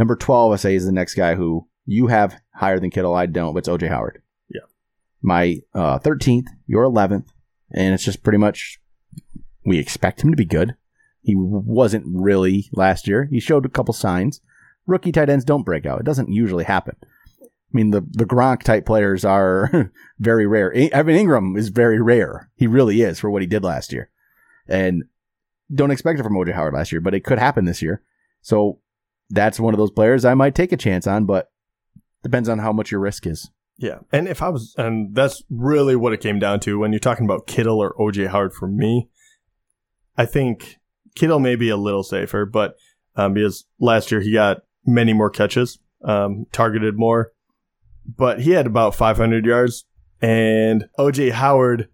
Number 0.00 0.16
twelve, 0.16 0.50
I 0.50 0.56
say, 0.56 0.74
is 0.74 0.86
the 0.86 0.92
next 0.92 1.14
guy 1.14 1.34
who 1.34 1.68
you 1.84 2.06
have 2.06 2.40
higher 2.54 2.80
than 2.80 2.88
Kittle. 2.88 3.14
I 3.14 3.26
don't, 3.26 3.52
but 3.52 3.58
it's 3.58 3.68
OJ 3.68 3.90
Howard. 3.90 4.22
Yeah. 4.48 4.62
My 5.20 5.58
uh, 5.74 5.98
13th, 5.98 6.46
your 6.66 6.84
11th, 6.84 7.26
and 7.70 7.92
it's 7.92 8.04
just 8.04 8.22
pretty 8.22 8.38
much 8.38 8.80
we 9.66 9.78
expect 9.78 10.22
him 10.22 10.30
to 10.30 10.38
be 10.38 10.46
good. 10.46 10.74
He 11.20 11.34
wasn't 11.36 12.06
really 12.06 12.70
last 12.72 13.06
year. 13.06 13.28
He 13.30 13.40
showed 13.40 13.66
a 13.66 13.68
couple 13.68 13.92
signs. 13.92 14.40
Rookie 14.86 15.12
tight 15.12 15.28
ends 15.28 15.44
don't 15.44 15.66
break 15.66 15.84
out. 15.84 16.00
It 16.00 16.06
doesn't 16.06 16.32
usually 16.32 16.64
happen. 16.64 16.96
I 17.42 17.46
mean, 17.70 17.90
the, 17.90 18.00
the 18.00 18.24
Gronk 18.24 18.62
type 18.62 18.86
players 18.86 19.22
are 19.22 19.92
very 20.18 20.46
rare. 20.46 20.72
I- 20.74 20.88
Evan 20.94 21.14
Engram 21.14 21.58
is 21.58 21.68
very 21.68 22.00
rare. 22.00 22.50
He 22.56 22.66
really 22.66 23.02
is 23.02 23.20
for 23.20 23.28
what 23.30 23.42
he 23.42 23.46
did 23.46 23.62
last 23.64 23.92
year. 23.92 24.08
And 24.66 25.04
don't 25.74 25.90
expect 25.90 26.18
it 26.18 26.22
from 26.22 26.36
OJ 26.36 26.54
Howard 26.54 26.72
last 26.72 26.90
year, 26.90 27.02
but 27.02 27.12
it 27.12 27.22
could 27.22 27.38
happen 27.38 27.66
this 27.66 27.82
year. 27.82 28.02
So 28.40 28.78
that's 29.30 29.60
one 29.60 29.72
of 29.72 29.78
those 29.78 29.90
players 29.90 30.24
I 30.24 30.34
might 30.34 30.54
take 30.54 30.72
a 30.72 30.76
chance 30.76 31.06
on, 31.06 31.24
but 31.24 31.50
depends 32.22 32.48
on 32.48 32.58
how 32.58 32.72
much 32.72 32.90
your 32.90 33.00
risk 33.00 33.26
is. 33.26 33.50
Yeah. 33.78 34.00
And 34.12 34.28
if 34.28 34.42
I 34.42 34.50
was, 34.50 34.74
and 34.76 35.14
that's 35.14 35.42
really 35.48 35.96
what 35.96 36.12
it 36.12 36.20
came 36.20 36.38
down 36.38 36.60
to 36.60 36.78
when 36.78 36.92
you're 36.92 36.98
talking 36.98 37.24
about 37.24 37.46
Kittle 37.46 37.78
or 37.78 37.94
OJ 37.94 38.28
Howard 38.28 38.52
for 38.52 38.68
me, 38.68 39.08
I 40.18 40.26
think 40.26 40.76
Kittle 41.14 41.38
may 41.38 41.56
be 41.56 41.70
a 41.70 41.78
little 41.78 42.02
safer, 42.02 42.44
but 42.44 42.74
um, 43.16 43.32
because 43.32 43.64
last 43.78 44.10
year 44.10 44.20
he 44.20 44.32
got 44.32 44.58
many 44.84 45.14
more 45.14 45.30
catches, 45.30 45.78
um, 46.04 46.44
targeted 46.52 46.98
more, 46.98 47.32
but 48.04 48.40
he 48.40 48.50
had 48.50 48.66
about 48.66 48.94
500 48.94 49.46
yards, 49.46 49.86
and 50.20 50.84
OJ 50.98 51.32
Howard 51.32 51.88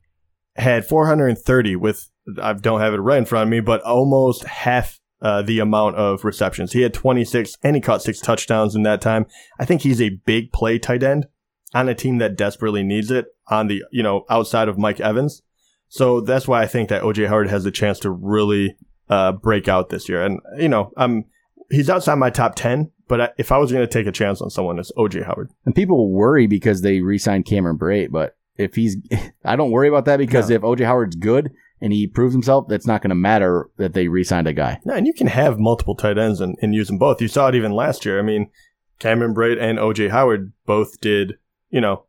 had 0.57 0.87
430 0.87 1.76
with, 1.76 2.11
I 2.43 2.55
don't 2.55 2.81
have 2.81 2.95
it 2.95 2.99
right 2.99 3.19
in 3.19 3.26
front 3.26 3.45
of 3.45 3.50
me, 3.50 3.61
but 3.61 3.83
almost 3.83 4.45
half 4.45 4.99
uh, 5.26 5.42
the 5.42 5.59
amount 5.59 5.97
of 5.97 6.25
receptions. 6.25 6.73
He 6.73 6.83
had 6.83 6.95
26 6.95 7.56
and 7.64 7.75
he 7.75 7.83
caught 7.83 8.02
six 8.02 8.21
touchdowns 8.21 8.75
in 8.76 8.83
that 8.85 9.00
time. 9.00 9.26
I 9.59 9.64
think 9.64 9.83
he's 9.83 10.00
a 10.00 10.11
big 10.25 10.52
play 10.52 10.78
tight 10.78 11.02
end 11.02 11.26
on 11.75 11.88
a 11.88 11.95
team 11.95 12.18
that 12.18 12.37
desperately 12.37 12.83
needs 12.85 13.11
it 13.11 13.26
on 13.49 13.66
the, 13.66 13.83
you 13.90 14.02
know, 14.02 14.25
outside 14.30 14.68
of 14.68 14.78
Mike 14.78 15.00
Evans. 15.00 15.42
So 15.88 16.21
that's 16.21 16.47
why 16.47 16.62
I 16.62 16.66
think 16.66 16.88
that 16.90 17.02
OJ 17.02 17.28
Howard 17.28 17.49
has 17.50 17.66
a 17.66 17.71
chance 17.71 17.99
to 18.00 18.11
really 18.11 18.76
uh, 19.09 19.33
break 19.33 19.66
out 19.68 19.88
this 19.88 20.09
year. 20.09 20.23
And, 20.25 20.38
you 20.59 20.68
know, 20.68 20.92
I'm, 20.97 21.25
he's 21.71 21.90
outside 21.90 22.16
my 22.16 22.30
top 22.30 22.54
10, 22.54 22.92
but 23.09 23.21
I, 23.21 23.28
if 23.38 23.50
I 23.52 23.59
was 23.59 23.73
going 23.73 23.87
to 23.87 23.92
take 23.92 24.06
a 24.06 24.12
chance 24.12 24.40
on 24.40 24.50
someone, 24.50 24.78
it's 24.78 24.92
OJ 24.97 25.25
Howard. 25.26 25.50
And 25.64 25.75
people 25.75 26.11
worry 26.11 26.47
because 26.47 26.83
they 26.83 27.00
re-signed 27.00 27.47
Cameron 27.47 27.78
Brate, 27.78 28.11
but 28.12 28.37
if 28.56 28.75
he's, 28.76 28.97
I 29.45 29.56
don't 29.56 29.71
worry 29.73 29.88
about 29.88 30.04
that 30.06 30.18
because 30.18 30.50
No. 30.50 30.56
if 30.56 30.62
OJ 30.62 30.85
Howard's 30.87 31.16
good 31.16 31.50
and 31.80 31.92
he 31.92 32.06
proves 32.06 32.33
himself, 32.35 32.66
that's 32.68 32.87
not 32.87 33.02
going 33.02 33.11
to 33.11 33.14
matter 33.14 33.68
that 33.76 33.92
they 33.92 34.09
re-signed 34.09 34.47
a 34.47 34.52
guy. 34.52 34.80
Yeah, 34.87 34.95
and 34.95 35.06
you 35.06 35.12
can 35.12 35.26
have 35.26 35.59
multiple 35.59 35.95
tight 35.95 36.18
ends 36.18 36.40
and, 36.40 36.56
and 36.62 36.75
use 36.75 36.88
them 36.88 36.99
both. 36.99 37.21
You 37.21 37.28
saw 37.28 37.49
it 37.49 37.54
even 37.54 37.73
last 37.73 38.04
year. 38.04 38.18
I 38.18 38.23
mean, 38.23 38.50
Cameron 38.99 39.35
Brate 39.35 39.61
and 39.61 39.78
OJ 39.78 40.11
Howard 40.11 40.52
both 40.64 41.00
did, 41.00 41.35
you 41.71 41.80
know, 41.80 42.04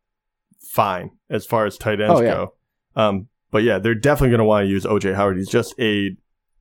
fine 0.62 1.12
as 1.30 1.46
far 1.46 1.66
as 1.66 1.78
tight 1.78 2.00
ends 2.00 2.20
Oh, 2.20 2.22
yeah. 2.22 2.34
go. 2.34 2.54
Um, 2.96 3.28
but 3.52 3.64
yeah, 3.64 3.80
they're 3.80 3.96
definitely 3.96 4.30
going 4.30 4.40
to 4.40 4.46
want 4.46 4.66
to 4.66 4.70
use 4.70 4.86
OJ 4.86 5.16
Howard. 5.16 5.38
He's 5.38 5.50
just 5.50 5.74
a 5.80 6.16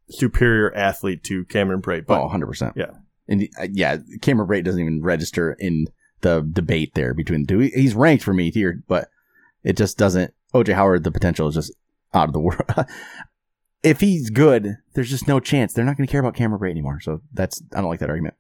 superior 0.09 0.75
athlete 0.75 1.23
to 1.25 1.45
Cameron 1.47 1.83
Brate. 1.83 2.07
But 2.07 2.21
oh, 2.21 2.29
100%. 2.29 2.73
Yeah. 2.77 2.91
And 3.29 3.49
uh, 3.61 3.67
yeah, 3.73 3.99
Cameron 4.21 4.49
Brate 4.49 4.65
doesn't 4.65 4.81
even 4.81 5.03
register 5.03 5.53
in 5.59 5.87
the 6.21 6.49
debate 6.51 6.95
there 6.95 7.15
between 7.15 7.43
the 7.43 7.47
two. 7.47 7.59
He's 7.59 7.95
ranked 7.95 8.25
for 8.25 8.33
me 8.33 8.51
here, 8.51 8.83
but 8.89 9.09
it 9.63 9.77
just 9.77 9.99
doesn't. 9.99 10.33
OJ 10.55 10.75
Howard, 10.75 11.05
the 11.05 11.11
potential 11.11 11.49
is 11.49 11.55
just 11.57 11.73
out 12.15 12.29
of 12.29 12.33
the 12.33 12.41
world. 12.41 12.63
if 13.83 14.01
he's 14.01 14.31
good, 14.31 14.77
there's 14.95 15.11
just 15.11 15.29
no 15.29 15.41
chance. 15.41 15.73
They're 15.73 15.85
not 15.85 15.97
going 15.97 16.07
to 16.07 16.11
care 16.11 16.21
about 16.21 16.35
Cameron 16.35 16.61
Brate 16.61 16.71
anymore. 16.71 17.01
So 17.01 17.21
that's, 17.33 17.63
I 17.75 17.81
don't 17.81 17.91
like 17.91 18.01
that 18.01 18.11
argument. 18.11 18.35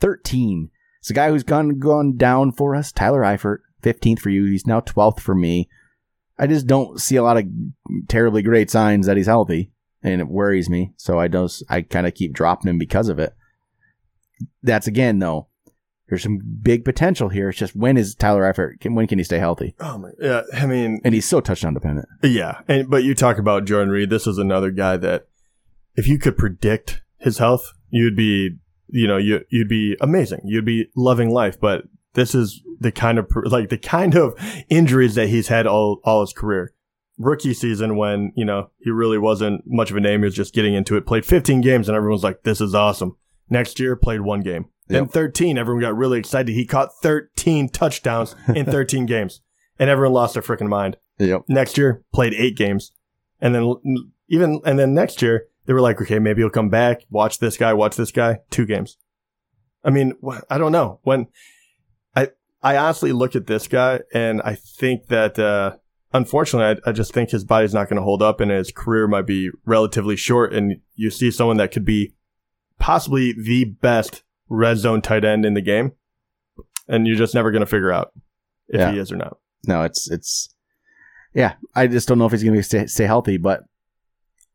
13. 0.00 0.70
It's 1.00 1.10
a 1.10 1.14
guy 1.14 1.28
who's 1.30 1.44
gone, 1.44 1.78
gone 1.78 2.16
down 2.16 2.52
for 2.52 2.74
us, 2.74 2.92
Tyler 2.92 3.22
Eifert. 3.22 3.58
15th 3.82 4.20
for 4.20 4.30
you. 4.30 4.46
He's 4.46 4.66
now 4.66 4.80
12th 4.80 5.20
for 5.20 5.34
me. 5.34 5.68
I 6.38 6.46
just 6.46 6.66
don't 6.66 7.00
see 7.00 7.16
a 7.16 7.22
lot 7.22 7.36
of 7.36 7.44
terribly 8.08 8.42
great 8.42 8.70
signs 8.70 9.06
that 9.06 9.16
he's 9.16 9.26
healthy, 9.26 9.72
and 10.02 10.20
it 10.20 10.28
worries 10.28 10.70
me. 10.70 10.92
So 10.96 11.18
I 11.18 11.28
don't. 11.28 11.52
I 11.68 11.82
kind 11.82 12.06
of 12.06 12.14
keep 12.14 12.32
dropping 12.32 12.70
him 12.70 12.78
because 12.78 13.08
of 13.08 13.18
it. 13.18 13.34
That's 14.62 14.86
again 14.86 15.18
though. 15.18 15.47
There's 16.08 16.22
some 16.22 16.40
big 16.62 16.84
potential 16.84 17.28
here. 17.28 17.50
It's 17.50 17.58
just 17.58 17.76
when 17.76 17.96
is 17.96 18.14
Tyler 18.14 18.50
Eifert? 18.50 18.80
Can, 18.80 18.94
when 18.94 19.06
can 19.06 19.18
he 19.18 19.24
stay 19.24 19.38
healthy? 19.38 19.74
oh 19.80 19.98
my, 19.98 20.10
yeah, 20.18 20.42
I 20.54 20.66
mean, 20.66 21.00
And 21.04 21.14
he's 21.14 21.28
so 21.28 21.40
touchdown 21.40 21.74
dependent. 21.74 22.08
Yeah, 22.22 22.60
and 22.66 22.88
but 22.88 23.04
you 23.04 23.14
talk 23.14 23.38
about 23.38 23.66
Jordan 23.66 23.90
Reed. 23.90 24.10
This 24.10 24.26
is 24.26 24.38
another 24.38 24.70
guy 24.70 24.96
that, 24.96 25.26
if 25.94 26.06
you 26.06 26.18
could 26.18 26.38
predict 26.38 27.02
his 27.18 27.38
health, 27.38 27.72
you'd 27.90 28.16
be, 28.16 28.56
you 28.88 29.06
know, 29.06 29.16
you 29.18 29.44
you'd 29.50 29.68
be 29.68 29.96
amazing. 30.00 30.40
You'd 30.44 30.64
be 30.64 30.90
loving 30.96 31.30
life. 31.30 31.60
But 31.60 31.84
this 32.14 32.34
is 32.34 32.62
the 32.80 32.92
kind 32.92 33.18
of 33.18 33.26
like 33.44 33.68
the 33.68 33.78
kind 33.78 34.14
of 34.14 34.34
injuries 34.68 35.14
that 35.16 35.28
he's 35.28 35.48
had 35.48 35.66
all 35.66 36.00
all 36.04 36.20
his 36.22 36.32
career. 36.32 36.72
Rookie 37.18 37.52
season 37.52 37.96
when 37.96 38.32
you 38.36 38.44
know 38.44 38.70
he 38.78 38.90
really 38.90 39.18
wasn't 39.18 39.62
much 39.66 39.90
of 39.90 39.96
a 39.96 40.00
name. 40.00 40.20
He 40.20 40.26
was 40.26 40.34
just 40.34 40.54
getting 40.54 40.74
into 40.74 40.96
it. 40.96 41.04
Played 41.04 41.26
15 41.26 41.60
games, 41.60 41.88
and 41.88 41.96
everyone's 41.96 42.22
like, 42.22 42.44
"This 42.44 42.60
is 42.60 42.74
awesome." 42.74 43.16
Next 43.50 43.80
year, 43.80 43.96
played 43.96 44.20
one 44.20 44.40
game. 44.40 44.66
Then 44.88 45.04
Yep. 45.04 45.12
13, 45.12 45.58
everyone 45.58 45.82
got 45.82 45.96
really 45.96 46.18
excited. 46.18 46.52
He 46.52 46.64
caught 46.66 46.90
13 47.02 47.68
touchdowns 47.68 48.34
in 48.54 48.64
13 48.76 49.06
games, 49.06 49.40
and 49.78 49.88
everyone 49.90 50.14
lost 50.14 50.34
their 50.34 50.42
freaking 50.42 50.68
mind 50.68 50.96
Yep. 51.18 51.42
next 51.48 51.76
year 51.78 52.02
played 52.12 52.32
eight 52.34 52.56
games 52.56 52.92
and 53.40 53.54
then 53.54 53.74
even 54.28 54.60
and 54.64 54.78
then 54.78 54.94
next 54.94 55.20
year 55.20 55.46
they 55.66 55.72
were 55.72 55.80
like 55.80 56.00
okay 56.00 56.18
maybe 56.20 56.42
he'll 56.42 56.48
come 56.50 56.68
back 56.68 57.02
watch 57.10 57.40
this 57.40 57.56
guy 57.56 57.72
watch 57.74 57.96
this 57.96 58.12
guy 58.12 58.38
two 58.50 58.64
games 58.64 58.96
i 59.84 59.90
mean 59.90 60.12
i 60.48 60.58
don't 60.58 60.70
know 60.70 61.00
when 61.02 61.26
i 62.14 62.28
i 62.62 62.76
honestly 62.76 63.10
look 63.10 63.34
at 63.34 63.48
this 63.48 63.66
guy 63.66 63.98
and 64.14 64.40
i 64.42 64.54
think 64.54 65.06
that 65.08 65.38
uh 65.40 65.74
unfortunately 66.12 66.80
i, 66.86 66.90
I 66.90 66.92
just 66.92 67.12
think 67.12 67.30
his 67.30 67.44
body's 67.44 67.74
not 67.74 67.88
going 67.88 67.96
to 67.96 68.04
hold 68.04 68.22
up 68.22 68.40
and 68.40 68.52
his 68.52 68.70
career 68.70 69.08
might 69.08 69.26
be 69.26 69.50
relatively 69.64 70.14
short 70.14 70.52
and 70.54 70.80
you 70.94 71.10
see 71.10 71.32
someone 71.32 71.56
that 71.56 71.72
could 71.72 71.84
be 71.84 72.14
possibly 72.78 73.32
the 73.32 73.64
best 73.64 74.22
red 74.48 74.78
zone 74.78 75.00
tight 75.02 75.24
end 75.24 75.44
in 75.44 75.54
the 75.54 75.60
game 75.60 75.92
and 76.88 77.06
you're 77.06 77.16
just 77.16 77.34
never 77.34 77.50
going 77.50 77.60
to 77.60 77.66
figure 77.66 77.92
out 77.92 78.12
if 78.68 78.80
Yeah. 78.80 78.92
he 78.92 78.98
is 78.98 79.12
or 79.12 79.16
not 79.16 79.36
No, 79.66 79.82
it's 79.82 80.10
it's. 80.10 80.54
Yeah, 81.34 81.54
I 81.74 81.86
just 81.86 82.08
don't 82.08 82.18
know 82.18 82.26
if 82.26 82.32
he's 82.32 82.42
going 82.42 82.56
to 82.56 82.62
stay, 82.62 82.86
stay 82.86 83.04
healthy, 83.04 83.36
but 83.36 83.62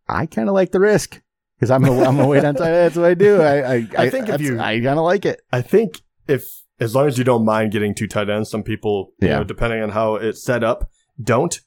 I 0.08 0.26
kind 0.26 0.50
of 0.50 0.56
like 0.56 0.72
the 0.72 0.80
risk 0.80 1.22
because 1.56 1.70
I'm 1.72 1.82
gonna, 1.84 2.02
I'm 2.04 2.18
gonna 2.18 2.28
wait 2.28 2.44
on 2.44 2.56
tight 2.56 2.68
end. 2.74 2.76
That's 2.76 2.96
what 2.98 3.06
I 3.06 3.14
do. 3.14 3.42
I 3.42 3.74
I, 3.76 3.88
I 3.98 4.10
think 4.10 4.28
if 4.30 4.42
you- 4.42 4.60
I 4.60 4.76
kind 4.82 5.00
of 5.00 5.06
like 5.06 5.26
it. 5.26 5.42
I 5.52 5.62
think 5.62 6.02
if 6.28 6.44
as 6.80 6.96
long 6.96 7.08
as 7.08 7.18
you 7.18 7.24
don't 7.24 7.46
mind 7.46 7.72
getting 7.72 7.94
two 7.96 8.08
tight 8.08 8.30
ends, 8.30 8.50
some 8.50 8.64
people, 8.64 9.14
you 9.22 9.28
Yeah. 9.28 9.38
know, 9.38 9.44
depending 9.44 9.82
on 9.84 9.90
how 9.90 10.16
it's 10.16 10.44
set 10.44 10.64
up, 10.64 10.90
don't. 11.22 11.58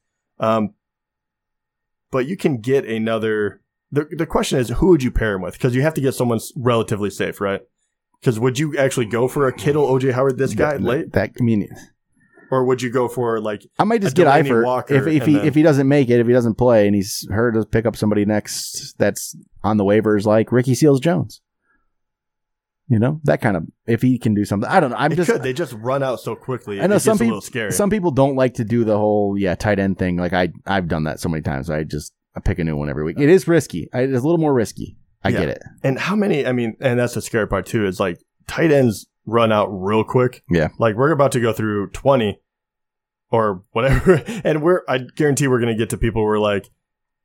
Um, 0.40 0.74
but 2.10 2.26
you 2.26 2.36
can 2.36 2.60
get 2.60 2.84
another. 2.84 3.62
The 3.92 4.06
the 4.18 4.26
question 4.26 4.58
is, 4.58 4.68
who 4.70 4.88
would 4.88 5.02
you 5.02 5.10
pair 5.12 5.34
him 5.34 5.42
with? 5.42 5.54
Because 5.54 5.74
you 5.74 5.82
have 5.82 5.94
to 5.94 6.00
get 6.00 6.12
someone 6.14 6.40
relatively 6.56 7.10
safe, 7.10 7.40
right? 7.40 7.60
Because 8.20 8.40
would 8.40 8.58
you 8.58 8.76
actually 8.76 9.06
go 9.06 9.28
for 9.28 9.46
a 9.46 9.52
Kittle, 9.52 9.86
OJ 9.86 10.12
Howard, 10.12 10.38
this 10.38 10.54
guy 10.54 10.72
That- 10.72 10.82
late, 10.82 11.12
That 11.12 11.32
I 11.40 11.42
mean, 11.44 11.68
or 12.50 12.64
would 12.64 12.80
you 12.82 12.90
go 12.90 13.08
for 13.08 13.40
like 13.40 13.66
I 13.78 13.84
might 13.84 14.00
just 14.02 14.16
get 14.16 14.26
Eifert 14.26 14.64
Walker 14.64 14.94
if 14.94 15.06
if 15.06 15.26
he 15.26 15.34
then- 15.34 15.46
if 15.46 15.54
he 15.54 15.62
doesn't 15.62 15.88
make 15.88 16.08
it, 16.10 16.20
if 16.20 16.26
he 16.26 16.32
doesn't 16.32 16.54
play, 16.54 16.86
and 16.86 16.94
he's 16.94 17.26
hurt 17.30 17.52
to 17.52 17.64
pick 17.64 17.86
up 17.86 17.96
somebody 17.96 18.24
next 18.24 18.94
that's 18.98 19.36
on 19.62 19.76
the 19.76 19.84
waivers 19.84 20.24
like 20.24 20.52
Ricky 20.52 20.74
Seals 20.74 21.00
Jones. 21.00 21.40
You 22.88 23.00
know 23.00 23.20
that 23.24 23.40
kind 23.40 23.56
of 23.56 23.64
if 23.88 24.00
he 24.00 24.16
can 24.16 24.32
do 24.34 24.44
something. 24.44 24.68
I 24.70 24.78
don't 24.78 24.90
know. 24.90 24.96
I'm 24.96 25.14
just 25.16 25.28
could 25.28 25.42
they 25.42 25.52
just 25.52 25.72
run 25.72 26.04
out 26.04 26.20
so 26.20 26.36
quickly? 26.36 26.80
I 26.80 26.86
know 26.86 26.98
some 26.98 27.18
people 27.18 27.40
scary. 27.40 27.72
some 27.72 27.90
people 27.90 28.12
don't 28.12 28.36
like 28.36 28.54
to 28.54 28.64
do 28.64 28.84
the 28.84 28.96
whole 28.96 29.36
yeah 29.36 29.56
tight 29.56 29.80
end 29.80 29.98
thing. 29.98 30.16
Like 30.16 30.32
I 30.32 30.50
I've 30.66 30.86
done 30.86 31.02
that 31.04 31.18
so 31.18 31.28
many 31.28 31.42
times. 31.42 31.68
I 31.68 31.82
just 31.82 32.12
I 32.36 32.40
pick 32.40 32.60
a 32.60 32.64
new 32.64 32.76
one 32.76 32.88
every 32.88 33.02
week. 33.02 33.18
It 33.18 33.28
is 33.28 33.48
risky. 33.48 33.88
I, 33.92 34.02
it's 34.02 34.12
a 34.12 34.22
little 34.22 34.38
more 34.38 34.54
risky. 34.54 34.96
I 35.24 35.30
Yeah. 35.30 35.40
get 35.40 35.48
it. 35.48 35.62
And 35.82 35.98
how 35.98 36.14
many? 36.16 36.46
I 36.46 36.52
mean, 36.52 36.76
and 36.80 36.98
that's 36.98 37.14
the 37.14 37.22
scary 37.22 37.48
part 37.48 37.66
too. 37.66 37.86
Is 37.86 37.98
like 38.00 38.18
tight 38.46 38.70
ends 38.70 39.06
run 39.26 39.50
out 39.52 39.66
real 39.68 40.04
quick. 40.04 40.42
Yeah. 40.50 40.68
Like 40.78 40.94
we're 40.96 41.10
about 41.12 41.32
to 41.32 41.40
go 41.40 41.52
through 41.52 41.90
twenty 41.90 42.40
or 43.30 43.62
whatever, 43.72 44.22
and 44.44 44.62
we're 44.62 44.82
I 44.88 44.98
guarantee 45.16 45.48
we're 45.48 45.60
gonna 45.60 45.76
get 45.76 45.90
to 45.90 45.98
people 45.98 46.22
who 46.22 46.28
are 46.28 46.38
like, 46.38 46.70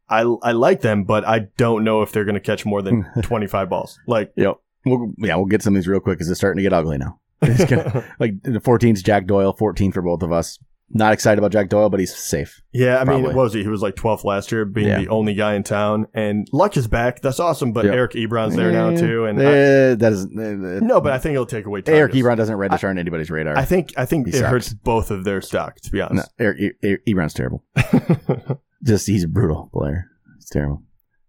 I 0.09 0.21
I 0.41 0.51
like 0.53 0.81
them, 0.81 1.03
but 1.03 1.27
I 1.27 1.47
don't 1.57 1.83
know 1.83 2.01
if 2.01 2.11
they're 2.11 2.25
gonna 2.25 2.39
catch 2.39 2.65
more 2.65 2.81
than 2.81 3.05
twenty 3.21 3.47
five 3.47 3.69
balls. 3.69 3.99
Like, 4.07 4.31
Yep. 4.35 4.55
We'll, 4.83 5.13
yeah, 5.19 5.35
we'll 5.35 5.45
get 5.45 5.61
some 5.61 5.75
of 5.75 5.79
these 5.79 5.87
real 5.87 5.99
quick 5.99 6.17
because 6.17 6.27
it's 6.31 6.39
starting 6.39 6.57
to 6.57 6.63
get 6.63 6.73
ugly 6.73 6.97
now. 6.97 7.19
Gonna- 7.41 8.03
like 8.19 8.41
the 8.41 8.59
14th 8.59 8.93
is 8.93 9.03
Jack 9.03 9.27
Doyle, 9.27 9.53
14 9.53 9.91
for 9.91 10.01
both 10.01 10.23
of 10.23 10.31
us. 10.31 10.57
Not 10.93 11.13
excited 11.13 11.37
about 11.39 11.51
Jack 11.51 11.69
Doyle, 11.69 11.89
but 11.89 11.99
he's 11.99 12.13
safe. 12.13 12.61
Yeah, 12.73 12.97
I 12.99 13.05
mean, 13.05 13.23
what 13.23 13.33
was 13.33 13.53
he? 13.53 13.61
He 13.63 13.69
was 13.69 13.81
like 13.81 13.95
12th 13.95 14.23
last 14.25 14.51
year, 14.51 14.65
being 14.65 14.87
Yeah. 14.87 14.99
the 14.99 15.07
only 15.07 15.33
guy 15.33 15.55
in 15.55 15.63
town. 15.63 16.07
And 16.13 16.47
Luck 16.51 16.75
is 16.75 16.87
back. 16.87 17.21
That's 17.21 17.39
awesome. 17.39 17.71
But 17.71 17.85
Yep. 17.85 17.93
Eric 17.93 18.11
Ebron's 18.13 18.55
there 18.55 18.71
now 18.71 18.89
Eh, 18.89 18.97
too. 18.97 19.25
And 19.25 19.39
I, 19.41 19.43
eh, 19.45 19.95
that 19.95 20.11
is 20.13 20.25
uh, 20.25 20.79
no, 20.85 20.99
but 20.99 21.13
I 21.13 21.17
think 21.19 21.33
it'll 21.33 21.45
take 21.45 21.65
away. 21.65 21.81
Eric. 21.87 22.13
Ebron 22.13 22.35
doesn't 22.37 22.55
register 22.57 22.89
on 22.89 22.97
anybody's 22.97 23.31
radar. 23.31 23.57
I 23.57 23.63
think 23.65 23.93
I 23.97 24.05
think 24.05 24.27
He 24.27 24.33
it 24.33 24.39
sucks. 24.39 24.49
hurts 24.49 24.73
both 24.73 25.11
of 25.11 25.23
their 25.23 25.41
stock. 25.41 25.75
To 25.81 25.91
be 25.91 25.99
no, 25.99 26.07
honest. 26.09 26.29
Eric, 26.39 26.59
E- 26.59 26.71
Eric 26.83 27.05
Ebron's 27.05 27.33
terrible. 27.33 27.63
Just 28.83 29.07
he's 29.07 29.23
a 29.23 29.27
brutal 29.27 29.69
player. 29.73 30.07
It's 30.37 30.49
terrible. 30.49 30.83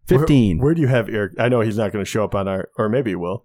15. 0.07 0.59
Where, 0.59 0.67
where 0.67 0.75
do 0.75 0.81
you 0.81 0.89
have 0.89 1.09
Eric? 1.09 1.33
I 1.39 1.49
know 1.49 1.61
he's 1.61 1.77
not 1.79 1.93
going 1.93 2.05
to 2.05 2.11
show 2.11 2.25
up 2.25 2.35
on 2.35 2.49
our, 2.49 2.69
or 2.77 2.89
maybe 2.89 3.11
he 3.11 3.17
will. 3.17 3.45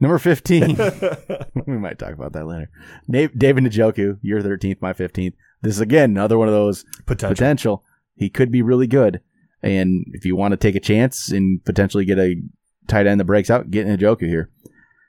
Number 0.00 0.18
15. 0.18 0.76
we 1.66 1.76
might 1.78 1.98
talk 1.98 2.12
about 2.12 2.32
that 2.34 2.46
later. 2.46 2.70
David 3.08 3.64
Njoku, 3.64 4.18
your 4.22 4.42
13th, 4.42 4.80
my 4.82 4.92
15th. 4.92 5.34
This 5.62 5.74
is 5.74 5.80
again 5.80 6.10
another 6.10 6.38
one 6.38 6.48
of 6.48 6.54
those 6.54 6.84
Potential. 7.06 7.34
potential. 7.34 7.84
He 8.14 8.28
could 8.28 8.50
be 8.50 8.62
really 8.62 8.86
good. 8.86 9.20
And 9.62 10.04
if 10.12 10.24
you 10.24 10.36
want 10.36 10.52
to 10.52 10.56
take 10.56 10.74
a 10.76 10.80
chance 10.80 11.30
and 11.30 11.64
potentially 11.64 12.04
get 12.04 12.18
a 12.18 12.36
tight 12.86 13.06
end 13.06 13.18
that 13.20 13.24
breaks 13.24 13.50
out, 13.50 13.70
get 13.70 13.86
Njoku 13.86 14.28
here. 14.28 14.50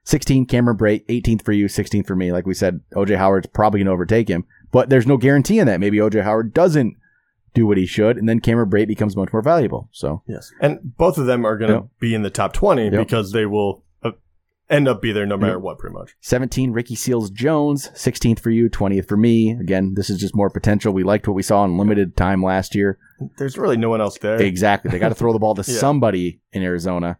16, 0.05 0.45
Cameron 0.45 0.77
Brate, 0.77 1.05
18th 1.07 1.43
for 1.43 1.51
you, 1.51 1.65
16th 1.65 2.07
for 2.07 2.15
me. 2.15 2.31
Like 2.31 2.45
we 2.45 2.53
said, 2.53 2.79
OJ 2.95 3.17
Howard's 3.17 3.47
probably 3.47 3.79
going 3.81 3.87
to 3.87 3.91
overtake 3.91 4.29
him, 4.29 4.45
but 4.71 4.89
there's 4.89 5.05
no 5.05 5.17
guarantee 5.17 5.59
in 5.59 5.67
that. 5.67 5.81
Maybe 5.81 5.97
OJ 5.97 6.23
Howard 6.23 6.53
doesn't 6.53 6.95
do 7.53 7.67
what 7.67 7.77
he 7.77 7.85
should, 7.85 8.17
and 8.17 8.27
then 8.27 8.39
Cameron 8.39 8.69
Brate 8.69 8.87
becomes 8.87 9.17
much 9.17 9.33
more 9.33 9.41
valuable. 9.41 9.89
So, 9.91 10.23
Yes, 10.25 10.49
and 10.61 10.95
both 10.97 11.17
of 11.17 11.25
them 11.25 11.45
are 11.45 11.57
going 11.57 11.69
to 11.71 11.75
Yep. 11.79 11.87
be 11.99 12.15
in 12.15 12.21
the 12.21 12.29
top 12.29 12.53
twenty 12.53 12.83
Yep. 12.85 12.93
because 12.93 13.33
they 13.33 13.45
will 13.45 13.83
end 14.69 14.87
up 14.87 15.01
be 15.01 15.11
there 15.11 15.25
no 15.25 15.37
matter 15.37 15.59
what, 15.59 15.79
pretty 15.79 15.93
much. 15.95 16.15
17, 16.21 16.71
Ricky 16.71 16.95
Seals 16.95 17.29
Jones, 17.29 17.89
16th 17.89 18.39
for 18.39 18.49
you, 18.51 18.69
20th 18.69 19.07
for 19.07 19.17
me. 19.17 19.51
Again, 19.51 19.93
this 19.95 20.09
is 20.09 20.19
just 20.19 20.35
more 20.35 20.49
potential. 20.49 20.93
We 20.93 21.03
liked 21.03 21.27
what 21.27 21.33
we 21.35 21.43
saw 21.43 21.63
in 21.65 21.77
limited 21.77 22.15
time 22.17 22.43
last 22.43 22.75
year. 22.75 22.97
There's 23.37 23.57
really 23.57 23.77
no 23.77 23.89
one 23.89 24.01
else 24.01 24.17
there. 24.17 24.41
Exactly. 24.41 24.91
They 24.91 24.99
got 24.99 25.09
to 25.09 25.15
throw 25.15 25.33
the 25.33 25.39
ball 25.39 25.55
to 25.55 25.61
Yeah. 25.71 25.77
somebody 25.79 26.41
in 26.51 26.63
Arizona. 26.63 27.17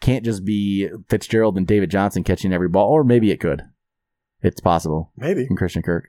Can't 0.00 0.24
just 0.24 0.44
be 0.44 0.88
Fitzgerald 1.08 1.56
and 1.58 1.66
David 1.66 1.90
Johnson 1.90 2.24
catching 2.24 2.52
every 2.52 2.68
ball, 2.68 2.90
or 2.90 3.04
maybe 3.04 3.30
it 3.30 3.40
could. 3.40 3.62
It's 4.42 4.60
possible. 4.60 5.12
Maybe. 5.16 5.46
From 5.46 5.56
Christian 5.56 5.82
Kirk. 5.82 6.08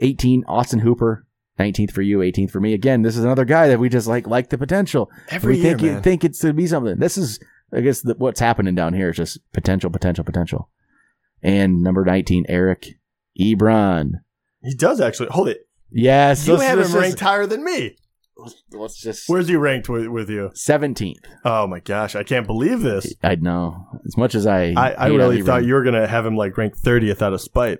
18, 0.00 0.44
Austin 0.46 0.80
Hooper. 0.80 1.26
19th 1.58 1.90
for 1.92 2.02
you, 2.02 2.18
18th 2.18 2.50
for 2.50 2.60
me. 2.60 2.74
Again, 2.74 3.00
this 3.00 3.16
is 3.16 3.24
another 3.24 3.46
guy 3.46 3.68
that 3.68 3.78
we 3.80 3.88
just 3.88 4.06
like 4.06 4.26
like 4.26 4.50
the 4.50 4.58
potential. 4.58 5.10
Every 5.30 5.54
we 5.54 5.62
year, 5.62 5.78
think 5.78 5.82
man. 5.90 6.02
think 6.02 6.22
it's 6.24 6.38
to 6.40 6.52
be 6.52 6.66
something. 6.66 6.98
This 6.98 7.16
is, 7.16 7.40
I 7.76 7.80
guess, 7.80 8.00
the, 8.00 8.14
what's 8.14 8.40
happening 8.40 8.74
down 8.74 8.94
here 8.94 9.10
is 9.10 9.16
just 9.16 9.38
potential, 9.52 9.90
potential, 9.90 10.24
potential. 10.24 10.70
And 11.42 11.82
number 11.82 12.04
19, 12.04 12.46
Eric 12.48 12.98
Ebron. 13.38 14.12
He 14.62 14.74
does 14.74 15.00
actually. 15.00 15.28
Hold 15.30 15.48
it. 15.48 15.68
Yes, 15.90 16.46
You 16.46 16.54
let's- 16.54 16.64
have 16.66 16.78
let's 16.78 16.88
him 16.88 16.94
just- 16.94 17.02
ranked 17.02 17.20
higher 17.20 17.46
than 17.46 17.62
me. 17.64 17.96
Let's 18.70 19.00
just 19.00 19.28
Where's 19.30 19.48
he 19.48 19.56
ranked 19.56 19.88
with, 19.88 20.08
with 20.08 20.28
you? 20.28 20.50
17th. 20.54 21.24
Oh 21.46 21.66
my 21.66 21.80
gosh, 21.80 22.14
I 22.14 22.22
can't 22.22 22.46
believe 22.46 22.80
this. 22.82 23.14
I 23.22 23.36
know. 23.36 23.86
As 24.04 24.16
much 24.18 24.34
as 24.34 24.46
I, 24.46 24.74
I, 24.76 24.90
I 24.92 25.06
really 25.06 25.40
thought 25.40 25.64
you 25.64 25.72
were 25.72 25.82
going 25.82 25.94
to 25.94 26.06
have 26.06 26.26
him 26.26 26.36
like 26.36 26.58
ranked 26.58 26.82
30th 26.82 27.22
out 27.22 27.32
of 27.32 27.40
spite. 27.40 27.78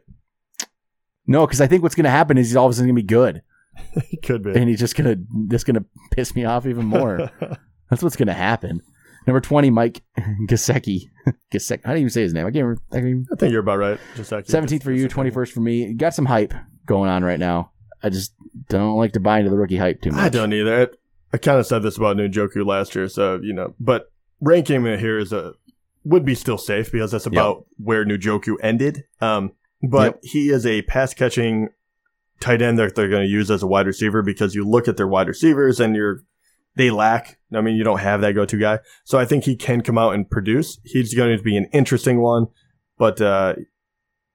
No, 1.26 1.46
because 1.46 1.60
I 1.60 1.66
think 1.66 1.82
what's 1.82 1.94
going 1.94 2.04
to 2.04 2.10
happen 2.10 2.38
is 2.38 2.48
he's 2.48 2.56
all 2.56 2.64
of 2.66 2.70
a 2.70 2.74
sudden 2.74 2.86
going 2.88 2.96
to 2.96 3.02
be 3.02 3.06
good, 3.06 3.42
he 4.08 4.16
could 4.16 4.42
be. 4.44 4.52
and 4.52 4.68
he's 4.68 4.78
just 4.78 4.96
going 4.96 5.14
to 5.14 5.46
just 5.48 5.66
going 5.66 5.74
to 5.74 5.84
piss 6.12 6.34
me 6.34 6.44
off 6.46 6.64
even 6.66 6.86
more. 6.86 7.30
That's 7.90 8.02
what's 8.02 8.16
going 8.16 8.28
to 8.28 8.32
happen. 8.34 8.80
Number 9.26 9.40
twenty, 9.40 9.70
Mike 9.70 10.02
Gesicki. 10.48 11.10
Gesicki. 11.52 11.80
How 11.84 11.92
do 11.92 11.98
you 11.98 12.02
even 12.04 12.10
say 12.10 12.22
his 12.22 12.32
name? 12.34 12.46
I 12.46 12.50
can't. 12.50 12.62
remember- 12.64 12.82
I 12.92 12.94
can't 12.96 13.06
even- 13.08 13.26
I 13.32 13.36
think 13.36 13.50
you're 13.52 13.60
about 13.60 13.78
right. 13.78 13.98
Just 14.14 14.30
17th 14.30 14.82
for 14.82 14.92
you, 14.92 15.08
21st 15.08 15.52
for 15.52 15.60
me. 15.60 15.92
Got 15.94 16.14
some 16.14 16.26
hype 16.26 16.54
going 16.86 17.10
on 17.10 17.24
right 17.24 17.38
now. 17.40 17.72
I 18.02 18.08
just 18.10 18.34
don't 18.68 18.96
like 18.96 19.12
to 19.14 19.20
buy 19.20 19.38
into 19.38 19.50
the 19.50 19.56
rookie 19.56 19.76
hype 19.78 20.00
too 20.02 20.10
much. 20.10 20.20
I 20.20 20.28
don't 20.28 20.52
either. 20.52 20.82
I, 20.82 20.86
I 21.34 21.38
kind 21.38 21.58
of 21.58 21.66
said 21.66 21.82
this 21.82 21.96
about 21.96 22.16
Njoku 22.16 22.64
last 22.64 22.94
year, 22.94 23.08
so 23.08 23.40
you 23.42 23.52
know, 23.52 23.74
but 23.80 24.12
ranking 24.40 24.84
him 24.84 24.98
here 24.98 25.18
is 25.18 25.32
a 25.32 25.54
would 26.04 26.24
be 26.24 26.36
still 26.36 26.58
safe 26.58 26.92
because 26.92 27.10
that's 27.10 27.26
about 27.26 27.66
where 27.78 28.04
Njoku 28.04 28.54
ended. 28.62 29.04
Um, 29.20 29.52
but 29.82 30.04
Yep. 30.04 30.20
he 30.22 30.48
is 30.50 30.64
a 30.64 30.82
pass 30.82 31.12
catching 31.14 31.70
tight 32.38 32.62
end 32.62 32.78
that 32.78 32.94
they're 32.94 33.08
going 33.08 33.22
to 33.26 33.28
use 33.28 33.50
as 33.50 33.62
a 33.62 33.66
wide 33.66 33.86
receiver 33.88 34.22
because 34.22 34.54
you 34.54 34.64
look 34.68 34.86
at 34.86 34.96
their 34.96 35.08
wide 35.08 35.26
receivers 35.26 35.80
and 35.80 35.96
you're 35.96 36.20
they 36.76 36.90
lack. 36.90 37.38
I 37.52 37.60
mean, 37.60 37.76
you 37.76 37.84
don't 37.84 38.00
have 38.00 38.20
that 38.20 38.34
go 38.34 38.44
to 38.44 38.58
guy, 38.58 38.78
so 39.04 39.18
I 39.18 39.24
think 39.24 39.44
he 39.44 39.56
can 39.56 39.80
come 39.80 39.98
out 39.98 40.14
and 40.14 40.28
produce. 40.28 40.78
He's 40.84 41.14
going 41.14 41.36
to 41.36 41.42
be 41.42 41.56
an 41.56 41.68
interesting 41.72 42.20
one, 42.20 42.46
but 42.98 43.20
uh, 43.20 43.54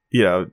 you 0.10 0.23
know, 0.23 0.47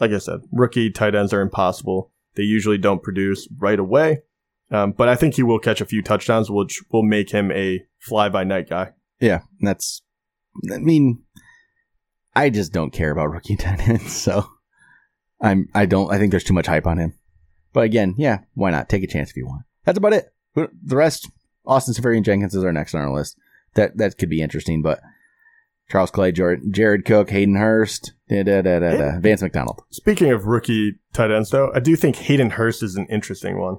like 0.00 0.10
I 0.10 0.18
said, 0.18 0.40
rookie 0.50 0.90
tight 0.90 1.14
ends 1.14 1.32
are 1.32 1.40
impossible. 1.40 2.12
They 2.34 2.42
usually 2.42 2.78
don't 2.78 3.02
produce 3.02 3.48
right 3.58 3.78
away. 3.78 4.22
Um, 4.70 4.92
but 4.92 5.08
I 5.08 5.16
think 5.16 5.34
he 5.34 5.42
will 5.42 5.58
catch 5.58 5.82
a 5.82 5.86
few 5.86 6.02
touchdowns, 6.02 6.50
which 6.50 6.82
will 6.90 7.02
make 7.02 7.30
him 7.30 7.52
a 7.52 7.84
fly 7.98 8.30
by 8.30 8.42
night 8.42 8.70
guy. 8.70 8.92
Yeah, 9.20 9.40
that's. 9.60 10.02
I 10.72 10.78
mean, 10.78 11.22
I 12.34 12.48
just 12.48 12.72
don't 12.72 12.92
care 12.92 13.10
about 13.10 13.30
rookie 13.30 13.56
tight 13.58 13.86
ends, 13.86 14.12
so 14.12 14.46
I'm. 15.40 15.68
I 15.74 15.84
don't. 15.84 16.10
I 16.10 16.18
think 16.18 16.30
there's 16.30 16.44
too 16.44 16.54
much 16.54 16.66
hype 16.66 16.86
on 16.86 16.98
him. 16.98 17.18
But 17.74 17.84
again, 17.84 18.14
yeah, 18.16 18.38
why 18.54 18.70
not 18.70 18.88
take 18.88 19.02
a 19.02 19.06
chance 19.06 19.30
if 19.30 19.36
you 19.36 19.46
want? 19.46 19.64
That's 19.84 19.98
about 19.98 20.14
it. 20.14 20.32
The 20.54 20.68
rest, 20.84 21.30
Austin 21.66 21.94
Seferian 21.94 22.24
Jenkins 22.24 22.54
is 22.54 22.64
our 22.64 22.72
next 22.72 22.94
on 22.94 23.00
our 23.00 23.12
list. 23.12 23.36
That 23.74 23.96
that 23.96 24.18
could 24.18 24.28
be 24.28 24.42
interesting, 24.42 24.82
but 24.82 25.00
Charles 25.90 26.10
Clay, 26.10 26.32
Jared, 26.32 26.72
Jared 26.72 27.04
Cook, 27.04 27.30
Hayden 27.30 27.56
Hurst, 27.56 28.12
da, 28.28 28.42
da, 28.42 28.62
da, 28.62 28.78
da, 28.78 28.96
da, 28.96 29.20
Vance 29.20 29.42
McDonald 29.42 29.82
Speaking 29.90 30.30
of 30.30 30.46
rookie 30.46 30.94
tight 31.12 31.30
ends, 31.30 31.50
though, 31.50 31.70
I 31.74 31.80
do 31.80 31.96
think 31.96 32.16
Hayden 32.16 32.50
Hurst 32.50 32.82
is 32.82 32.96
an 32.96 33.06
interesting 33.10 33.58
one. 33.58 33.78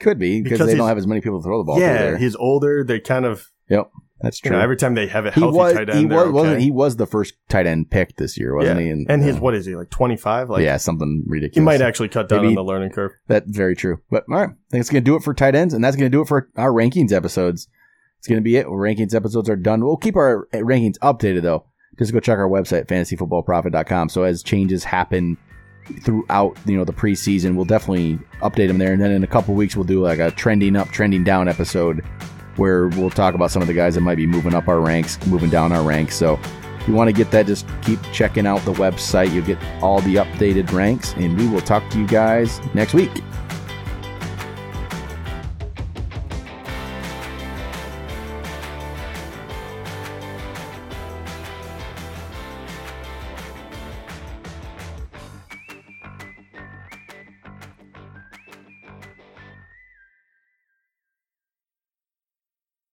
could 0.00 0.18
be 0.18 0.42
because, 0.42 0.66
they 0.66 0.74
don't 0.74 0.88
have 0.88 0.98
as 0.98 1.06
many 1.06 1.20
people 1.20 1.40
to 1.40 1.44
throw 1.44 1.58
the 1.58 1.64
ball. 1.64 1.80
yeah, 1.80 1.98
there. 1.98 2.18
he's 2.18 2.36
older. 2.36 2.84
They 2.84 3.00
kind 3.00 3.24
of, 3.24 3.50
yep, 3.68 3.90
that's 4.20 4.42
you 4.44 4.50
true. 4.50 4.56
know, 4.56 4.62
every 4.62 4.76
time 4.76 4.94
they 4.94 5.06
have 5.08 5.26
a 5.26 5.30
he 5.32 5.40
healthy 5.40 5.56
was 5.56 5.72
tight 5.74 5.90
end, 5.90 5.98
he 5.98 6.06
was 6.06 6.22
okay. 6.22 6.30
wasn't 6.30 6.60
he 6.60 6.70
was 6.70 6.96
the 6.96 7.06
first 7.06 7.34
tight 7.48 7.66
end 7.66 7.90
picked 7.90 8.16
this 8.16 8.38
year, 8.38 8.54
wasn't 8.54 8.80
yeah. 8.80 8.94
he? 8.94 9.04
And, 9.08 9.24
he's 9.24 9.36
uh, 9.36 9.40
what 9.40 9.54
is 9.54 9.66
he 9.66 9.74
like 9.74 9.90
twenty 9.90 10.16
five? 10.16 10.48
Like 10.48 10.62
yeah, 10.62 10.76
something 10.76 11.24
ridiculous. 11.26 11.56
he 11.56 11.60
might 11.60 11.84
actually 11.84 12.08
cut 12.08 12.28
down 12.28 12.42
Maybe- 12.42 12.48
on 12.48 12.54
the 12.54 12.64
learning 12.64 12.90
curve. 12.90 13.12
That's 13.26 13.50
very 13.50 13.74
true. 13.74 14.00
But 14.10 14.24
all 14.30 14.36
right, 14.36 14.50
I 14.50 14.70
think 14.70 14.80
it's 14.80 14.90
going 14.90 15.04
to 15.04 15.10
do 15.10 15.16
it 15.16 15.22
for 15.22 15.34
tight 15.34 15.54
ends, 15.54 15.74
and 15.74 15.84
that's 15.84 15.96
going 15.96 16.10
to 16.10 16.16
do 16.16 16.22
it 16.22 16.28
for 16.28 16.48
our 16.56 16.72
rankings 16.72 17.12
episodes. 17.12 17.68
It's 18.18 18.28
going 18.28 18.40
to 18.40 18.44
be 18.44 18.56
it. 18.56 18.66
Rankings 18.66 19.14
episodes 19.14 19.50
are 19.50 19.56
done. 19.56 19.84
We'll 19.84 19.98
keep 19.98 20.16
our 20.16 20.48
rankings 20.54 20.98
updated 21.00 21.42
though. 21.42 21.66
Just 21.98 22.12
go 22.12 22.20
check 22.20 22.38
our 22.38 22.48
website, 22.48 22.86
fantasyfootballprofit.com. 22.86 24.08
So 24.08 24.22
as 24.22 24.42
changes 24.42 24.82
happen 24.82 25.36
throughout, 26.00 26.56
you 26.66 26.76
know, 26.76 26.84
the 26.84 26.92
preseason, 26.92 27.54
we'll 27.54 27.66
definitely 27.66 28.18
update 28.40 28.68
them 28.68 28.78
there. 28.78 28.92
And 28.92 29.02
then 29.02 29.12
in 29.12 29.22
a 29.22 29.26
couple 29.26 29.54
weeks, 29.54 29.76
we'll 29.76 29.84
do 29.84 30.02
like 30.02 30.18
a 30.18 30.30
trending 30.30 30.74
up, 30.76 30.88
trending 30.88 31.22
down 31.22 31.48
episode 31.48 32.02
where 32.56 32.88
we'll 32.88 33.10
talk 33.10 33.34
about 33.34 33.50
some 33.50 33.62
of 33.62 33.68
the 33.68 33.74
guys 33.74 33.94
that 33.94 34.00
might 34.00 34.16
be 34.16 34.26
moving 34.26 34.54
up 34.54 34.68
our 34.68 34.80
ranks, 34.80 35.24
moving 35.26 35.50
down 35.50 35.72
our 35.72 35.82
ranks. 35.82 36.16
So 36.16 36.38
if 36.80 36.88
you 36.88 36.94
want 36.94 37.08
to 37.08 37.12
get 37.12 37.30
that, 37.30 37.46
just 37.46 37.66
keep 37.82 37.98
checking 38.12 38.46
out 38.46 38.60
the 38.64 38.72
website. 38.74 39.32
You'll 39.32 39.46
get 39.46 39.58
all 39.82 40.00
the 40.00 40.16
updated 40.16 40.70
ranks, 40.72 41.14
and 41.14 41.38
we 41.38 41.48
will 41.48 41.62
talk 41.62 41.88
to 41.90 41.98
you 41.98 42.06
guys 42.06 42.60
next 42.74 42.94
week. 42.94 43.10